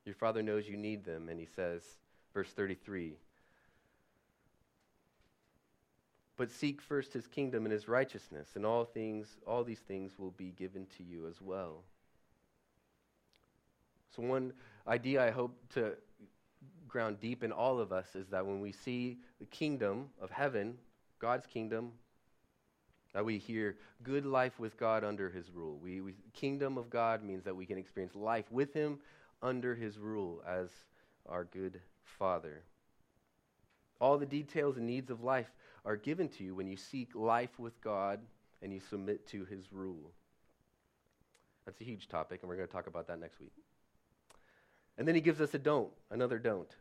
Your 0.09 0.15
Father 0.15 0.43
knows 0.43 0.67
you 0.67 0.79
need 0.79 1.05
them. 1.05 1.29
And 1.29 1.39
he 1.39 1.47
says, 1.47 1.83
verse 2.33 2.49
33 2.49 3.13
But 6.39 6.51
seek 6.51 6.81
first 6.81 7.13
his 7.13 7.27
kingdom 7.27 7.67
and 7.67 7.73
his 7.73 7.89
righteousness, 7.89 8.51
and 8.55 8.65
all 8.65 8.87
things, 8.87 9.37
all 9.47 9.65
these 9.65 9.81
things 9.81 10.19
will 10.19 10.31
be 10.31 10.53
given 10.53 10.87
to 10.97 11.03
you 11.03 11.27
as 11.27 11.43
well. 11.43 11.83
So, 14.17 14.23
one 14.23 14.55
idea 14.87 15.23
I 15.23 15.31
hope 15.31 15.55
to 15.75 15.95
ground 16.87 17.21
deep 17.21 17.45
in 17.45 17.53
all 17.53 17.79
of 17.79 17.93
us 17.93 18.15
is 18.15 18.29
that 18.29 18.47
when 18.47 18.61
we 18.61 18.73
see 18.73 19.19
the 19.41 19.47
kingdom 19.47 20.09
of 20.23 20.31
heaven, 20.31 20.79
God's 21.19 21.47
kingdom, 21.47 21.93
that 23.13 23.25
we 23.25 23.37
hear 23.37 23.77
good 24.03 24.25
life 24.25 24.59
with 24.59 24.79
God 24.79 25.05
under 25.05 25.29
his 25.29 25.51
rule. 25.51 25.79
We, 25.83 26.01
we, 26.01 26.15
kingdom 26.33 26.79
of 26.79 26.89
God 26.89 27.23
means 27.23 27.45
that 27.45 27.55
we 27.55 27.67
can 27.67 27.77
experience 27.77 28.15
life 28.15 28.51
with 28.51 28.73
him 28.73 29.01
under 29.43 29.75
his 29.75 29.99
rule 29.99 30.43
as 30.47 30.69
our 31.27 31.45
good 31.45 31.81
Father. 32.03 32.63
All 34.01 34.19
the 34.19 34.27
details 34.27 34.77
and 34.77 34.87
needs 34.87 35.11
of 35.11 35.23
life 35.23 35.51
are 35.85 35.97
given 35.97 36.29
to 36.29 36.45
you 36.45 36.55
when 36.55 36.69
you 36.69 36.77
seek 36.77 37.15
life 37.15 37.59
with 37.59 37.81
God 37.81 38.21
and 38.63 38.73
you 38.73 38.81
submit 38.81 39.27
to 39.29 39.45
his 39.45 39.73
rule. 39.73 40.13
That's 41.65 41.81
a 41.81 41.85
huge 41.85 42.09
topic, 42.09 42.41
and 42.43 42.49
we're 42.49 42.57
going 42.57 42.69
to 42.69 42.73
talk 42.73 42.87
about 42.87 43.07
that 43.09 43.21
next 43.21 43.41
week. 43.41 43.53
And 44.97 45.07
then 45.07 45.15
he 45.15 45.21
gives 45.21 45.41
us 45.41 45.55
a 45.55 45.59
don't, 45.59 45.93
another 46.11 46.39
don't. 46.39 46.75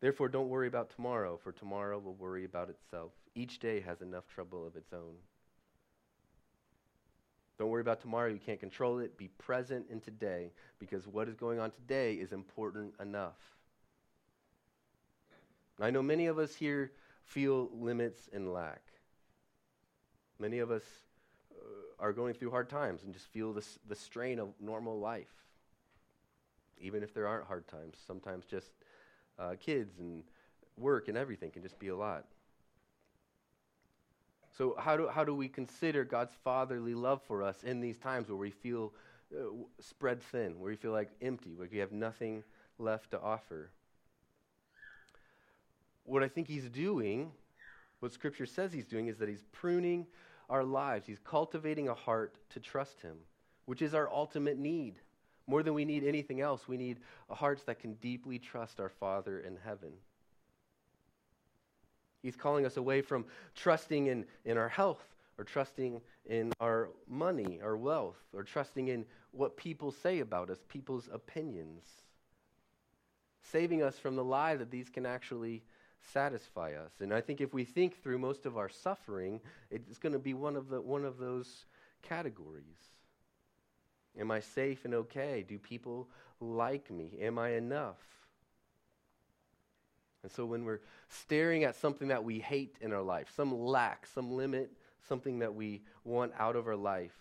Therefore, 0.00 0.28
don't 0.28 0.48
worry 0.48 0.66
about 0.66 0.90
tomorrow, 0.90 1.38
for 1.42 1.52
tomorrow 1.52 1.98
will 1.98 2.14
worry 2.14 2.44
about 2.44 2.70
itself. 2.70 3.12
Each 3.34 3.58
day 3.58 3.80
has 3.80 4.00
enough 4.00 4.26
trouble 4.26 4.66
of 4.66 4.76
its 4.76 4.92
own. 4.92 5.14
Don't 7.58 7.70
worry 7.70 7.80
about 7.80 8.00
tomorrow. 8.00 8.28
You 8.28 8.40
can't 8.44 8.58
control 8.58 8.98
it. 8.98 9.16
Be 9.16 9.28
present 9.28 9.86
in 9.90 10.00
today 10.00 10.50
because 10.78 11.06
what 11.06 11.28
is 11.28 11.36
going 11.36 11.60
on 11.60 11.70
today 11.70 12.14
is 12.14 12.32
important 12.32 12.94
enough. 13.00 13.38
I 15.80 15.90
know 15.90 16.02
many 16.02 16.26
of 16.26 16.38
us 16.38 16.54
here 16.54 16.92
feel 17.24 17.70
limits 17.72 18.28
and 18.32 18.52
lack. 18.52 18.82
Many 20.38 20.58
of 20.58 20.70
us 20.70 20.82
uh, 21.52 22.02
are 22.02 22.12
going 22.12 22.34
through 22.34 22.50
hard 22.50 22.68
times 22.68 23.02
and 23.04 23.12
just 23.12 23.26
feel 23.26 23.52
this, 23.52 23.78
the 23.88 23.94
strain 23.94 24.38
of 24.38 24.48
normal 24.60 24.98
life. 24.98 25.32
Even 26.80 27.02
if 27.02 27.14
there 27.14 27.26
aren't 27.26 27.46
hard 27.46 27.66
times, 27.68 27.96
sometimes 28.06 28.44
just 28.46 28.70
uh, 29.38 29.54
kids 29.58 29.98
and 29.98 30.24
work 30.76 31.08
and 31.08 31.16
everything 31.16 31.50
can 31.50 31.62
just 31.62 31.78
be 31.78 31.88
a 31.88 31.96
lot. 31.96 32.24
So, 34.56 34.76
how 34.78 34.96
do, 34.96 35.08
how 35.08 35.24
do 35.24 35.34
we 35.34 35.48
consider 35.48 36.04
God's 36.04 36.34
fatherly 36.44 36.94
love 36.94 37.20
for 37.26 37.42
us 37.42 37.64
in 37.64 37.80
these 37.80 37.98
times 37.98 38.28
where 38.28 38.36
we 38.36 38.50
feel 38.50 38.92
uh, 39.34 39.46
spread 39.80 40.22
thin, 40.22 40.60
where 40.60 40.70
we 40.70 40.76
feel 40.76 40.92
like 40.92 41.10
empty, 41.20 41.54
where 41.54 41.68
we 41.70 41.78
have 41.78 41.90
nothing 41.90 42.44
left 42.78 43.10
to 43.10 43.20
offer? 43.20 43.70
What 46.04 46.22
I 46.22 46.28
think 46.28 46.46
He's 46.46 46.68
doing, 46.68 47.32
what 47.98 48.12
Scripture 48.12 48.46
says 48.46 48.72
He's 48.72 48.86
doing, 48.86 49.08
is 49.08 49.18
that 49.18 49.28
He's 49.28 49.44
pruning 49.50 50.06
our 50.48 50.62
lives. 50.62 51.06
He's 51.06 51.18
cultivating 51.18 51.88
a 51.88 51.94
heart 51.94 52.36
to 52.50 52.60
trust 52.60 53.00
Him, 53.00 53.16
which 53.64 53.82
is 53.82 53.92
our 53.92 54.08
ultimate 54.08 54.58
need. 54.58 54.94
More 55.48 55.64
than 55.64 55.74
we 55.74 55.84
need 55.84 56.04
anything 56.04 56.40
else, 56.40 56.68
we 56.68 56.76
need 56.76 57.00
hearts 57.28 57.64
that 57.64 57.80
can 57.80 57.94
deeply 57.94 58.38
trust 58.38 58.78
our 58.78 58.88
Father 58.88 59.40
in 59.40 59.58
heaven. 59.64 59.94
He's 62.24 62.36
calling 62.36 62.64
us 62.64 62.78
away 62.78 63.02
from 63.02 63.26
trusting 63.54 64.06
in, 64.06 64.24
in 64.46 64.56
our 64.56 64.70
health 64.70 65.04
or 65.36 65.44
trusting 65.44 66.00
in 66.24 66.54
our 66.58 66.88
money, 67.06 67.60
our 67.62 67.76
wealth, 67.76 68.16
or 68.32 68.42
trusting 68.42 68.88
in 68.88 69.04
what 69.32 69.58
people 69.58 69.92
say 69.92 70.20
about 70.20 70.48
us, 70.48 70.56
people's 70.68 71.10
opinions. 71.12 71.84
Saving 73.42 73.82
us 73.82 73.98
from 73.98 74.16
the 74.16 74.24
lie 74.24 74.56
that 74.56 74.70
these 74.70 74.88
can 74.88 75.04
actually 75.04 75.62
satisfy 76.14 76.72
us. 76.72 76.92
And 77.00 77.12
I 77.12 77.20
think 77.20 77.42
if 77.42 77.52
we 77.52 77.64
think 77.64 78.02
through 78.02 78.18
most 78.18 78.46
of 78.46 78.56
our 78.56 78.70
suffering, 78.70 79.38
it's 79.70 79.98
going 79.98 80.14
to 80.14 80.18
be 80.18 80.32
one 80.32 80.56
of, 80.56 80.70
the, 80.70 80.80
one 80.80 81.04
of 81.04 81.18
those 81.18 81.66
categories. 82.00 82.64
Am 84.18 84.30
I 84.30 84.40
safe 84.40 84.86
and 84.86 84.94
okay? 84.94 85.44
Do 85.46 85.58
people 85.58 86.08
like 86.40 86.90
me? 86.90 87.18
Am 87.20 87.38
I 87.38 87.50
enough? 87.50 87.98
And 90.24 90.32
so 90.32 90.46
when 90.46 90.64
we're 90.64 90.80
staring 91.10 91.64
at 91.64 91.76
something 91.76 92.08
that 92.08 92.24
we 92.24 92.40
hate 92.40 92.78
in 92.80 92.94
our 92.94 93.02
life, 93.02 93.30
some 93.36 93.54
lack, 93.54 94.06
some 94.06 94.32
limit, 94.32 94.72
something 95.06 95.40
that 95.40 95.54
we 95.54 95.82
want 96.02 96.32
out 96.38 96.56
of 96.56 96.66
our 96.66 96.74
life, 96.74 97.12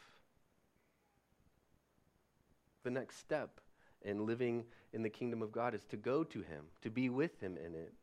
the 2.85 2.89
next 2.89 3.17
step 3.17 3.59
in 4.03 4.25
living 4.25 4.63
in 4.93 5.03
the 5.03 5.09
kingdom 5.09 5.41
of 5.41 5.51
God 5.51 5.75
is 5.75 5.83
to 5.89 5.97
go 5.97 6.23
to 6.23 6.39
Him, 6.39 6.63
to 6.81 6.89
be 6.89 7.09
with 7.09 7.41
Him 7.41 7.57
in 7.57 7.75
it. 7.75 7.93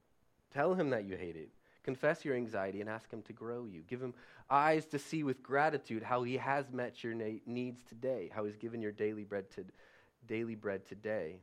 Tell 0.53 0.75
Him 0.75 0.91
that 0.91 1.07
you 1.07 1.17
hate 1.17 1.37
it. 1.37 1.49
Confess 1.83 2.23
your 2.23 2.37
anxiety 2.37 2.83
and 2.83 2.91
ask 2.91 3.11
Him 3.11 3.23
to 3.23 3.33
grow 3.33 3.65
you. 3.65 3.83
Give 3.89 4.03
Him 4.03 4.13
eyes 4.51 4.85
to 4.89 4.99
see 4.99 5.23
with 5.23 5.43
gratitude 5.43 6.03
how 6.03 6.25
He 6.25 6.37
has 6.37 6.71
met 6.71 7.03
your 7.03 7.15
na- 7.15 7.41
needs 7.47 7.83
today, 7.85 8.31
how 8.35 8.45
He's 8.45 8.59
given 8.59 8.83
your 8.83 8.93
daily 8.93 9.25
bread, 9.25 9.51
to, 9.53 9.65
daily 10.29 10.57
bread 10.57 10.87
today, 10.87 11.41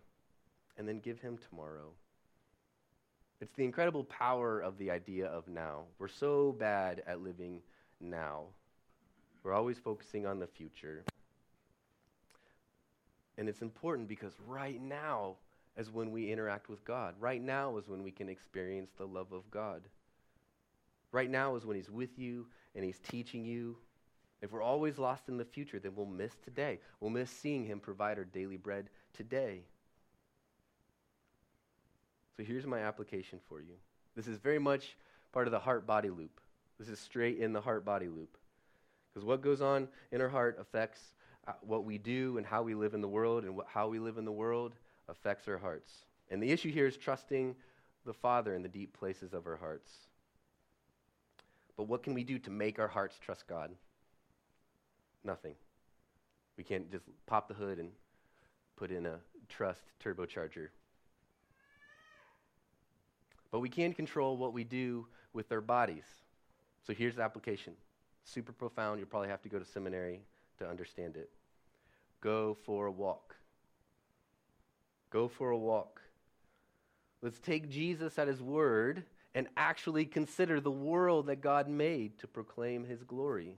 and 0.78 0.88
then 0.88 1.00
give 1.00 1.22
Him 1.22 1.40
tomorrow. 1.50 1.90
It's 3.40 3.54
the 3.54 3.64
incredible 3.64 4.04
power 4.04 4.60
of 4.60 4.78
the 4.80 4.90
idea 4.90 5.28
of 5.28 5.48
now. 5.48 5.84
We're 6.00 6.08
so 6.08 6.56
bad 6.58 7.04
at 7.06 7.22
living 7.22 7.62
now. 8.02 8.46
We're 9.44 9.54
always 9.54 9.78
focusing 9.78 10.26
on 10.26 10.40
the 10.40 10.48
future. 10.48 11.04
And 13.38 13.48
it's 13.48 13.62
important 13.62 14.08
because 14.08 14.34
right 14.48 14.82
now 14.82 15.36
is 15.78 15.92
when 15.92 16.12
we 16.12 16.32
interact 16.32 16.68
with 16.68 16.84
God. 16.84 17.14
Right 17.20 17.42
now 17.42 17.78
is 17.78 17.88
when 17.88 18.02
we 18.02 18.10
can 18.10 18.28
experience 18.28 18.90
the 18.98 19.06
love 19.06 19.32
of 19.32 19.50
God. 19.52 19.84
Right 21.12 21.30
now 21.30 21.56
is 21.56 21.66
when 21.66 21.76
He's 21.76 21.92
with 21.92 22.18
you 22.18 22.48
and 22.76 22.84
He's 22.84 23.00
teaching 23.00 23.46
you. 23.46 23.78
If 24.42 24.52
we're 24.52 24.64
always 24.64 24.98
lost 24.98 25.30
in 25.30 25.38
the 25.38 25.46
future, 25.46 25.80
then 25.80 25.94
we'll 25.96 26.08
miss 26.08 26.34
today. 26.44 26.80
We'll 27.00 27.12
miss 27.12 27.30
seeing 27.30 27.66
Him 27.66 27.80
provide 27.80 28.18
our 28.18 28.24
daily 28.24 28.58
bread 28.58 28.90
today. 29.14 29.62
So 32.38 32.44
here's 32.44 32.68
my 32.68 32.80
application 32.80 33.40
for 33.50 33.60
you. 33.60 33.74
This 34.16 34.28
is 34.28 34.38
very 34.38 34.60
much 34.60 34.96
part 35.34 35.48
of 35.48 35.52
the 35.52 35.60
heart 35.60 35.88
body 35.88 36.10
loop. 36.10 36.40
This 36.80 36.88
is 36.88 37.00
straight 37.00 37.40
in 37.40 37.52
the 37.52 37.62
heart 37.62 37.84
body 37.84 38.08
loop. 38.08 38.38
Because 39.12 39.26
what 39.26 39.42
goes 39.42 39.60
on 39.60 39.88
in 40.12 40.22
our 40.22 40.30
heart 40.30 40.58
affects 40.62 41.02
uh, 41.48 41.54
what 41.62 41.84
we 41.84 41.98
do 41.98 42.38
and 42.38 42.46
how 42.46 42.62
we 42.62 42.76
live 42.76 42.94
in 42.94 43.02
the 43.02 43.08
world, 43.08 43.44
and 43.44 43.60
how 43.68 43.88
we 43.88 43.98
live 43.98 44.20
in 44.20 44.26
the 44.26 44.32
world 44.32 44.76
affects 45.10 45.48
our 45.48 45.58
hearts. 45.58 45.92
And 46.30 46.44
the 46.44 46.52
issue 46.52 46.72
here 46.72 46.86
is 46.86 46.96
trusting 46.96 47.56
the 48.06 48.14
Father 48.14 48.54
in 48.54 48.62
the 48.62 48.70
deep 48.70 48.98
places 48.98 49.34
of 49.34 49.48
our 49.48 49.56
hearts. 49.56 49.92
But 51.76 51.86
what 51.86 52.04
can 52.04 52.14
we 52.14 52.24
do 52.24 52.38
to 52.40 52.52
make 52.52 52.78
our 52.78 52.88
hearts 52.88 53.18
trust 53.20 53.48
God? 53.48 53.72
Nothing. 55.24 55.56
We 56.58 56.64
can't 56.64 56.92
just 56.92 57.06
pop 57.26 57.48
the 57.48 57.54
hood 57.54 57.80
and 57.80 57.90
put 58.76 58.92
in 58.92 59.06
a 59.06 59.20
trust 59.50 59.82
turbocharger. 60.04 60.68
But 63.52 63.60
we 63.60 63.70
can 63.70 63.94
control 63.94 64.38
what 64.38 64.54
we 64.54 64.64
do 64.64 65.08
with 65.34 65.52
our 65.52 65.62
bodies. 65.62 66.06
So 66.86 66.94
here's 66.94 67.16
the 67.16 67.24
application. 67.24 67.74
Super 68.24 68.52
profound. 68.52 69.00
You'll 69.00 69.08
probably 69.08 69.30
have 69.30 69.42
to 69.44 69.50
go 69.50 69.60
to 69.60 69.66
seminary 69.66 70.22
to 70.60 70.68
understand 70.68 71.16
it. 71.16 71.30
Go 72.22 72.58
for 72.66 72.88
a 72.88 72.92
walk. 72.92 73.36
Go 75.10 75.28
for 75.28 75.52
a 75.52 75.58
walk. 75.58 76.02
Let's 77.22 77.40
take 77.40 77.70
Jesus 77.70 78.20
at 78.20 78.28
his 78.28 78.42
word 78.42 79.04
and 79.34 79.48
actually 79.56 80.06
consider 80.06 80.60
the 80.60 80.72
world 80.72 81.28
that 81.28 81.42
God 81.42 81.70
made 81.70 82.18
to 82.20 82.28
proclaim 82.28 82.86
his 82.86 83.04
glory. 83.04 83.56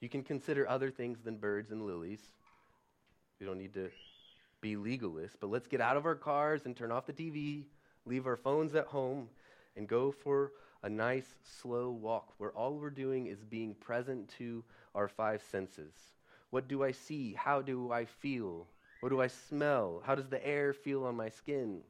You 0.00 0.08
can 0.08 0.22
consider 0.22 0.68
other 0.68 0.90
things 0.90 1.18
than 1.24 1.36
birds 1.36 1.70
and 1.70 1.86
lilies. 1.86 2.20
You 3.38 3.46
don't 3.46 3.58
need 3.58 3.74
to 3.74 3.90
be 4.62 4.76
legalists, 4.76 5.36
but 5.38 5.50
let's 5.50 5.66
get 5.66 5.82
out 5.82 5.98
of 5.98 6.06
our 6.06 6.14
cars 6.14 6.62
and 6.64 6.74
turn 6.74 6.90
off 6.90 7.04
the 7.04 7.12
TV, 7.12 7.64
leave 8.06 8.26
our 8.26 8.36
phones 8.36 8.74
at 8.74 8.86
home, 8.86 9.28
and 9.76 9.86
go 9.86 10.10
for 10.10 10.52
a 10.84 10.88
nice, 10.88 11.34
slow 11.42 11.90
walk 11.90 12.32
where 12.38 12.52
all 12.52 12.78
we're 12.78 12.88
doing 12.90 13.26
is 13.26 13.44
being 13.44 13.74
present 13.74 14.28
to 14.38 14.64
our 14.94 15.08
five 15.08 15.42
senses. 15.50 15.92
What 16.50 16.68
do 16.68 16.82
I 16.82 16.92
see? 16.92 17.34
How 17.34 17.60
do 17.60 17.92
I 17.92 18.04
feel? 18.04 18.66
What 19.00 19.10
do 19.10 19.20
I 19.20 19.26
smell? 19.26 20.02
How 20.04 20.14
does 20.14 20.28
the 20.28 20.44
air 20.46 20.72
feel 20.72 21.04
on 21.04 21.16
my 21.16 21.28
skin? 21.28 21.80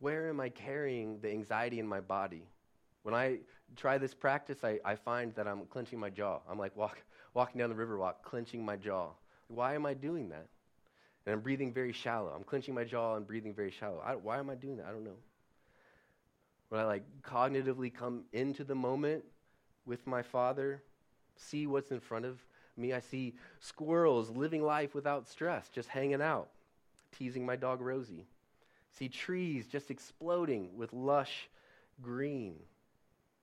Where 0.00 0.28
am 0.28 0.40
I 0.40 0.48
carrying 0.50 1.20
the 1.20 1.30
anxiety 1.30 1.78
in 1.78 1.86
my 1.86 2.00
body? 2.00 2.44
When 3.04 3.14
I 3.14 3.38
try 3.76 3.98
this 3.98 4.12
practice, 4.14 4.64
I, 4.64 4.80
I 4.84 4.96
find 4.96 5.34
that 5.34 5.46
I'm 5.46 5.64
clenching 5.66 5.98
my 5.98 6.10
jaw. 6.10 6.40
I'm 6.50 6.58
like 6.58 6.76
walk, 6.76 6.98
walking 7.34 7.58
down 7.60 7.70
the 7.70 7.76
river 7.76 7.96
walk, 7.96 8.22
clenching 8.22 8.64
my 8.64 8.76
jaw. 8.76 9.10
Why 9.54 9.74
am 9.74 9.86
I 9.86 9.94
doing 9.94 10.30
that? 10.30 10.46
And 11.26 11.34
I'm 11.34 11.40
breathing 11.40 11.72
very 11.72 11.92
shallow. 11.92 12.32
I'm 12.34 12.44
clenching 12.44 12.74
my 12.74 12.84
jaw 12.84 13.16
and 13.16 13.26
breathing 13.26 13.54
very 13.54 13.70
shallow. 13.70 14.02
I, 14.04 14.16
why 14.16 14.38
am 14.38 14.50
I 14.50 14.54
doing 14.54 14.76
that? 14.78 14.86
I 14.86 14.90
don't 14.90 15.04
know. 15.04 15.18
When 16.68 16.80
I 16.80 16.84
like 16.84 17.04
cognitively 17.22 17.92
come 17.92 18.24
into 18.32 18.64
the 18.64 18.74
moment 18.74 19.24
with 19.84 20.06
my 20.06 20.22
father, 20.22 20.82
see 21.36 21.66
what's 21.66 21.90
in 21.90 22.00
front 22.00 22.24
of 22.24 22.38
me, 22.76 22.94
I 22.94 23.00
see 23.00 23.34
squirrels 23.60 24.30
living 24.30 24.62
life 24.62 24.94
without 24.94 25.28
stress, 25.28 25.68
just 25.68 25.88
hanging 25.88 26.22
out, 26.22 26.48
teasing 27.16 27.44
my 27.44 27.56
dog 27.56 27.80
Rosie. 27.82 28.26
See 28.92 29.08
trees 29.08 29.66
just 29.66 29.90
exploding 29.90 30.70
with 30.76 30.92
lush 30.92 31.48
green. 32.00 32.56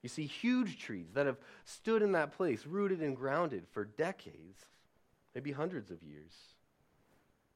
You 0.01 0.09
see 0.09 0.25
huge 0.25 0.79
trees 0.79 1.07
that 1.13 1.25
have 1.25 1.37
stood 1.65 2.01
in 2.01 2.13
that 2.13 2.35
place, 2.35 2.65
rooted 2.65 3.01
and 3.01 3.15
grounded 3.15 3.65
for 3.71 3.85
decades, 3.85 4.65
maybe 5.33 5.51
hundreds 5.51 5.91
of 5.91 6.03
years. 6.03 6.33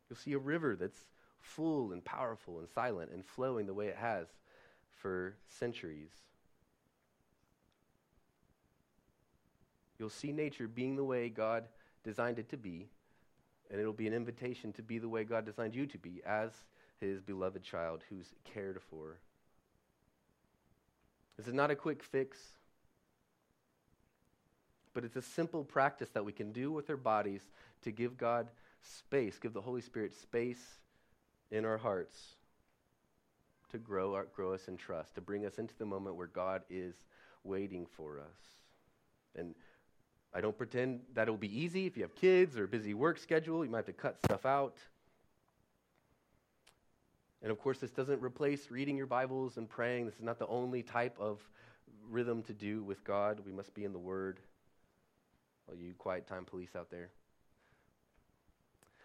You'll 0.09 0.17
see 0.17 0.33
a 0.33 0.39
river 0.39 0.75
that's 0.75 0.99
full 1.39 1.91
and 1.91 2.03
powerful 2.03 2.59
and 2.59 2.69
silent 2.69 3.11
and 3.11 3.25
flowing 3.25 3.65
the 3.65 3.73
way 3.73 3.87
it 3.87 3.97
has 3.97 4.27
for 4.89 5.35
centuries. 5.47 6.11
You'll 9.99 10.09
see 10.09 10.31
nature 10.31 10.67
being 10.67 10.95
the 10.95 11.03
way 11.03 11.29
God 11.29 11.65
designed 12.03 12.39
it 12.39 12.49
to 12.49 12.57
be, 12.57 12.89
and 13.69 13.79
it'll 13.79 13.93
be 13.93 14.07
an 14.07 14.13
invitation 14.13 14.73
to 14.73 14.81
be 14.81 14.99
the 14.99 15.09
way 15.09 15.23
God 15.23 15.45
designed 15.45 15.75
you 15.75 15.85
to 15.87 15.97
be 15.97 16.21
as 16.25 16.51
his 16.99 17.21
beloved 17.21 17.63
child 17.63 18.03
who's 18.09 18.33
cared 18.43 18.81
for. 18.89 19.19
This 21.37 21.47
is 21.47 21.53
not 21.53 21.71
a 21.71 21.75
quick 21.75 22.03
fix, 22.03 22.37
but 24.93 25.03
it's 25.03 25.15
a 25.15 25.21
simple 25.21 25.63
practice 25.63 26.09
that 26.09 26.25
we 26.25 26.31
can 26.31 26.51
do 26.51 26.71
with 26.71 26.89
our 26.89 26.97
bodies 26.97 27.41
to 27.83 27.91
give 27.91 28.17
God 28.17 28.47
space, 28.81 29.39
give 29.39 29.53
the 29.53 29.61
Holy 29.61 29.81
Spirit 29.81 30.13
space 30.13 30.79
in 31.51 31.65
our 31.65 31.77
hearts 31.77 32.35
to 33.71 33.77
grow, 33.77 34.13
our, 34.13 34.25
grow 34.35 34.53
us 34.53 34.67
in 34.67 34.77
trust, 34.77 35.15
to 35.15 35.21
bring 35.21 35.45
us 35.45 35.57
into 35.57 35.75
the 35.77 35.85
moment 35.85 36.15
where 36.15 36.27
God 36.27 36.61
is 36.69 36.95
waiting 37.43 37.85
for 37.85 38.19
us. 38.19 38.37
And 39.35 39.55
I 40.33 40.41
don't 40.41 40.57
pretend 40.57 41.01
that 41.13 41.23
it'll 41.23 41.37
be 41.37 41.59
easy. 41.59 41.85
If 41.85 41.97
you 41.97 42.03
have 42.03 42.15
kids 42.15 42.57
or 42.57 42.65
a 42.65 42.67
busy 42.67 42.93
work 42.93 43.17
schedule, 43.17 43.63
you 43.63 43.71
might 43.71 43.79
have 43.79 43.85
to 43.87 43.93
cut 43.93 44.17
stuff 44.25 44.45
out. 44.45 44.77
And 47.41 47.51
of 47.51 47.59
course, 47.59 47.79
this 47.79 47.91
doesn't 47.91 48.21
replace 48.21 48.71
reading 48.71 48.95
your 48.95 49.05
Bibles 49.05 49.57
and 49.57 49.69
praying. 49.69 50.05
This 50.05 50.15
is 50.15 50.23
not 50.23 50.39
the 50.39 50.47
only 50.47 50.81
type 50.81 51.17
of 51.19 51.39
rhythm 52.09 52.41
to 52.43 52.53
do 52.53 52.83
with 52.83 53.03
God. 53.03 53.41
We 53.45 53.51
must 53.51 53.73
be 53.73 53.85
in 53.85 53.91
the 53.91 53.99
Word. 53.99 54.39
All 55.67 55.75
you 55.75 55.93
quiet 55.97 56.27
time 56.27 56.45
police 56.45 56.75
out 56.75 56.89
there. 56.91 57.09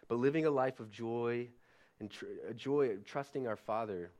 But 0.08 0.18
living 0.18 0.46
a 0.46 0.50
life 0.50 0.80
of 0.80 0.90
joy 0.90 1.48
and 2.00 2.10
tr- 2.10 2.24
uh, 2.48 2.52
joy, 2.54 2.96
trusting 3.04 3.46
our 3.46 3.56
Father, 3.56 4.10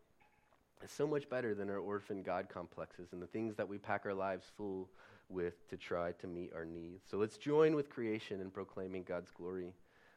is 0.85 0.91
so 0.91 1.07
much 1.07 1.29
better 1.29 1.55
than 1.55 1.71
our 1.71 1.79
orphan 1.79 2.23
God 2.23 2.49
complexes 2.49 3.13
and 3.13 3.23
the 3.23 3.27
things 3.27 3.57
that 3.57 3.69
we 3.69 3.79
pack 3.79 4.03
our 4.05 4.15
lives 4.15 4.47
full 4.57 4.89
with 5.29 5.69
to 5.69 5.77
try 5.77 6.13
to 6.13 6.27
meet 6.27 6.53
our 6.55 6.65
needs. 6.65 7.05
So 7.11 7.19
let's 7.19 7.37
join 7.37 7.75
with 7.75 7.91
creation 7.91 8.41
in 8.41 8.51
proclaiming 8.51 9.03
God's 9.03 9.31
glory 9.31 9.75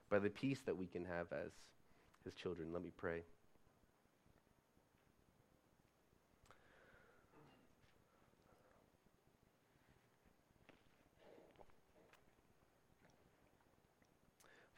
by 0.09 0.19
the 0.19 0.30
peace 0.30 0.61
that 0.65 0.78
we 0.78 0.88
can 0.88 1.05
have 1.05 1.28
as 1.32 1.51
His 2.24 2.34
children. 2.34 2.72
Let 2.72 2.84
me 2.84 2.91
pray. 2.95 3.24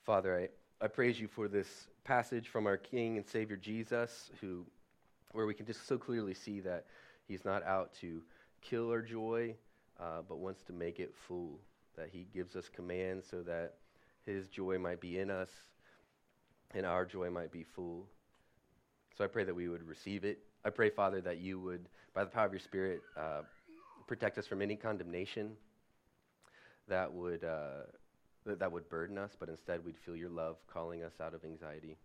Father, 0.06 0.50
I, 0.82 0.84
I 0.84 0.88
praise 0.90 1.18
you 1.18 1.30
for 1.30 1.48
this 1.48 1.88
passage 2.04 2.50
from 2.50 2.68
our 2.68 2.76
King 2.76 3.16
and 3.16 3.26
Savior 3.26 3.56
Jesus, 3.56 4.32
who, 4.42 4.66
where 5.32 5.46
we 5.46 5.54
can 5.54 5.66
just 5.66 5.88
so 5.88 5.98
clearly 5.98 6.34
see 6.34 6.60
that 6.60 6.88
he's 7.26 7.46
not 7.46 7.64
out 7.64 7.94
to 8.02 8.22
kill 8.62 8.90
our 8.90 9.02
joy, 9.02 9.56
uh, 10.02 10.22
but 10.28 10.40
wants 10.40 10.62
to 10.64 10.74
make 10.74 11.00
it 11.00 11.14
full. 11.28 11.58
That 11.96 12.10
he 12.12 12.28
gives 12.34 12.58
us 12.58 12.68
commands 12.68 13.26
so 13.30 13.44
that 13.44 13.76
his 14.26 14.50
joy 14.50 14.78
might 14.78 15.00
be 15.00 15.20
in 15.20 15.32
us 15.32 15.50
and 16.76 16.86
our 16.86 17.06
joy 17.06 17.30
might 17.30 17.52
be 17.52 17.64
full. 17.64 18.06
So 19.18 19.24
I 19.24 19.28
pray 19.28 19.46
that 19.46 19.56
we 19.56 19.70
would 19.70 19.88
receive 19.88 20.26
it. 20.26 20.40
I 20.66 20.70
pray, 20.70 20.90
Father, 20.90 21.22
that 21.22 21.38
you 21.38 21.62
would, 21.62 21.88
by 22.14 22.26
the 22.26 22.30
power 22.30 22.46
of 22.46 22.52
your 22.52 22.60
Spirit, 22.60 23.02
uh, 23.16 23.44
protect 24.06 24.38
us 24.38 24.48
from 24.48 24.62
any 24.62 24.76
condemnation 24.76 25.52
that 26.90 27.14
would, 27.14 27.46
uh, 27.46 27.84
that, 28.46 28.60
that 28.60 28.72
would 28.72 28.90
burden 28.90 29.18
us, 29.18 29.32
but 29.40 29.50
instead 29.50 29.86
we'd 29.86 29.98
feel 29.98 30.16
your 30.16 30.30
love 30.30 30.58
calling 30.68 31.04
us 31.04 31.14
out 31.22 31.34
of 31.34 31.44
anxiety. 31.44 31.98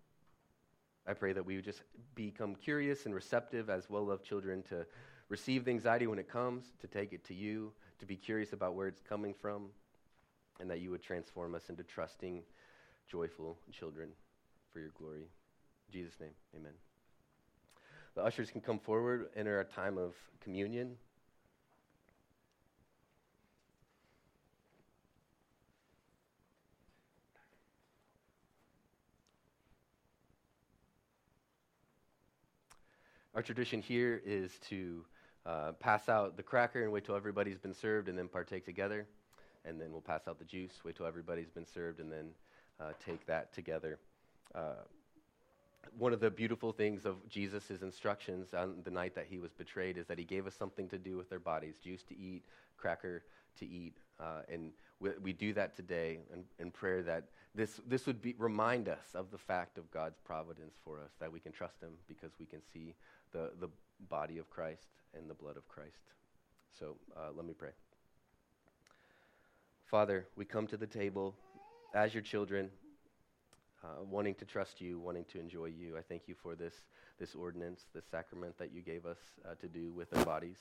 I 1.06 1.14
pray 1.14 1.32
that 1.32 1.44
we 1.44 1.56
would 1.56 1.64
just 1.64 1.82
become 2.14 2.54
curious 2.54 3.06
and 3.06 3.14
receptive 3.14 3.70
as 3.70 3.88
well 3.88 4.04
loved 4.04 4.24
children 4.24 4.62
to 4.64 4.86
receive 5.28 5.64
the 5.64 5.70
anxiety 5.70 6.06
when 6.06 6.18
it 6.18 6.28
comes, 6.28 6.64
to 6.80 6.86
take 6.86 7.12
it 7.12 7.24
to 7.24 7.34
you, 7.34 7.72
to 7.98 8.06
be 8.06 8.16
curious 8.16 8.52
about 8.52 8.74
where 8.74 8.88
it's 8.88 9.00
coming 9.00 9.34
from, 9.34 9.66
and 10.60 10.70
that 10.70 10.80
you 10.80 10.90
would 10.90 11.02
transform 11.02 11.54
us 11.54 11.68
into 11.68 11.82
trusting, 11.82 12.42
joyful 13.08 13.56
children 13.72 14.10
for 14.72 14.80
your 14.80 14.90
glory. 14.98 15.22
In 15.88 15.92
Jesus' 15.92 16.18
name, 16.20 16.30
amen. 16.54 16.72
The 18.14 18.22
ushers 18.22 18.50
can 18.50 18.60
come 18.60 18.78
forward, 18.78 19.28
enter 19.36 19.60
a 19.60 19.64
time 19.64 19.96
of 19.96 20.14
communion. 20.40 20.96
Our 33.38 33.42
tradition 33.42 33.80
here 33.80 34.20
is 34.26 34.50
to 34.68 35.04
uh, 35.46 35.70
pass 35.78 36.08
out 36.08 36.36
the 36.36 36.42
cracker 36.42 36.82
and 36.82 36.90
wait 36.90 37.04
till 37.04 37.14
everybody's 37.14 37.56
been 37.56 37.72
served 37.72 38.08
and 38.08 38.18
then 38.18 38.26
partake 38.26 38.64
together. 38.64 39.06
And 39.64 39.80
then 39.80 39.92
we'll 39.92 40.00
pass 40.00 40.26
out 40.26 40.40
the 40.40 40.44
juice, 40.44 40.72
wait 40.84 40.96
till 40.96 41.06
everybody's 41.06 41.48
been 41.48 41.64
served, 41.64 42.00
and 42.00 42.10
then 42.10 42.30
uh, 42.80 42.94
take 43.06 43.24
that 43.28 43.54
together. 43.54 44.00
Uh, 44.56 44.82
one 45.96 46.12
of 46.12 46.18
the 46.18 46.32
beautiful 46.32 46.72
things 46.72 47.06
of 47.06 47.14
Jesus' 47.28 47.80
instructions 47.80 48.54
on 48.54 48.78
the 48.82 48.90
night 48.90 49.14
that 49.14 49.26
he 49.30 49.38
was 49.38 49.52
betrayed 49.52 49.98
is 49.98 50.08
that 50.08 50.18
he 50.18 50.24
gave 50.24 50.48
us 50.48 50.56
something 50.56 50.88
to 50.88 50.98
do 50.98 51.16
with 51.16 51.30
our 51.32 51.38
bodies 51.38 51.76
juice 51.78 52.02
to 52.08 52.18
eat, 52.18 52.42
cracker 52.76 53.22
to 53.60 53.68
eat. 53.68 53.94
Uh, 54.20 54.42
and 54.52 54.72
we, 55.00 55.10
we, 55.22 55.32
do 55.32 55.52
that 55.52 55.76
today 55.76 56.18
in, 56.32 56.44
in, 56.58 56.70
prayer 56.72 57.02
that 57.02 57.24
this, 57.54 57.80
this 57.86 58.04
would 58.06 58.20
be, 58.20 58.34
remind 58.36 58.88
us 58.88 59.06
of 59.14 59.30
the 59.30 59.38
fact 59.38 59.78
of 59.78 59.88
God's 59.92 60.18
providence 60.24 60.74
for 60.84 60.98
us, 60.98 61.10
that 61.20 61.30
we 61.30 61.38
can 61.38 61.52
trust 61.52 61.80
him 61.80 61.90
because 62.08 62.32
we 62.40 62.46
can 62.46 62.60
see 62.72 62.94
the, 63.32 63.50
the 63.60 63.68
body 64.08 64.38
of 64.38 64.50
Christ 64.50 64.88
and 65.16 65.30
the 65.30 65.34
blood 65.34 65.56
of 65.56 65.68
Christ. 65.68 66.02
So 66.78 66.96
uh, 67.16 67.30
let 67.36 67.46
me 67.46 67.54
pray. 67.54 67.70
Father, 69.86 70.26
we 70.36 70.44
come 70.44 70.66
to 70.66 70.76
the 70.76 70.86
table 70.86 71.34
as 71.94 72.12
your 72.12 72.22
children 72.22 72.70
uh, 73.84 74.02
wanting 74.04 74.34
to 74.34 74.44
trust 74.44 74.80
you, 74.80 74.98
wanting 74.98 75.24
to 75.32 75.38
enjoy 75.38 75.66
you. 75.66 75.96
I 75.96 76.02
thank 76.02 76.22
you 76.26 76.34
for 76.42 76.54
this, 76.54 76.74
this 77.18 77.34
ordinance, 77.34 77.86
this 77.94 78.04
sacrament 78.10 78.58
that 78.58 78.72
you 78.72 78.82
gave 78.82 79.06
us 79.06 79.18
uh, 79.44 79.54
to 79.60 79.68
do 79.68 79.92
with 79.92 80.14
our 80.16 80.24
bodies. 80.24 80.58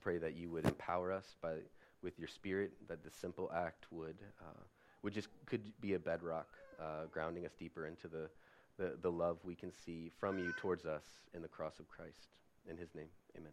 Pray 0.00 0.18
that 0.18 0.36
you 0.36 0.50
would 0.50 0.64
empower 0.64 1.12
us 1.12 1.36
by, 1.42 1.54
with 2.02 2.18
your 2.18 2.28
spirit, 2.28 2.72
that 2.88 3.02
the 3.04 3.10
simple 3.10 3.50
act 3.54 3.86
would, 3.90 4.16
uh, 4.40 4.62
would 5.02 5.12
just 5.12 5.28
could 5.46 5.72
be 5.80 5.94
a 5.94 5.98
bedrock, 5.98 6.48
uh, 6.80 7.06
grounding 7.10 7.44
us 7.44 7.52
deeper 7.58 7.86
into 7.86 8.08
the, 8.08 8.28
the, 8.78 8.96
the 9.02 9.10
love 9.10 9.38
we 9.44 9.54
can 9.54 9.72
see 9.72 10.10
from 10.18 10.38
you 10.38 10.52
towards 10.58 10.84
us 10.86 11.04
in 11.34 11.42
the 11.42 11.48
cross 11.48 11.78
of 11.78 11.88
Christ. 11.88 12.28
In 12.68 12.76
his 12.76 12.94
name, 12.94 13.08
amen. 13.36 13.52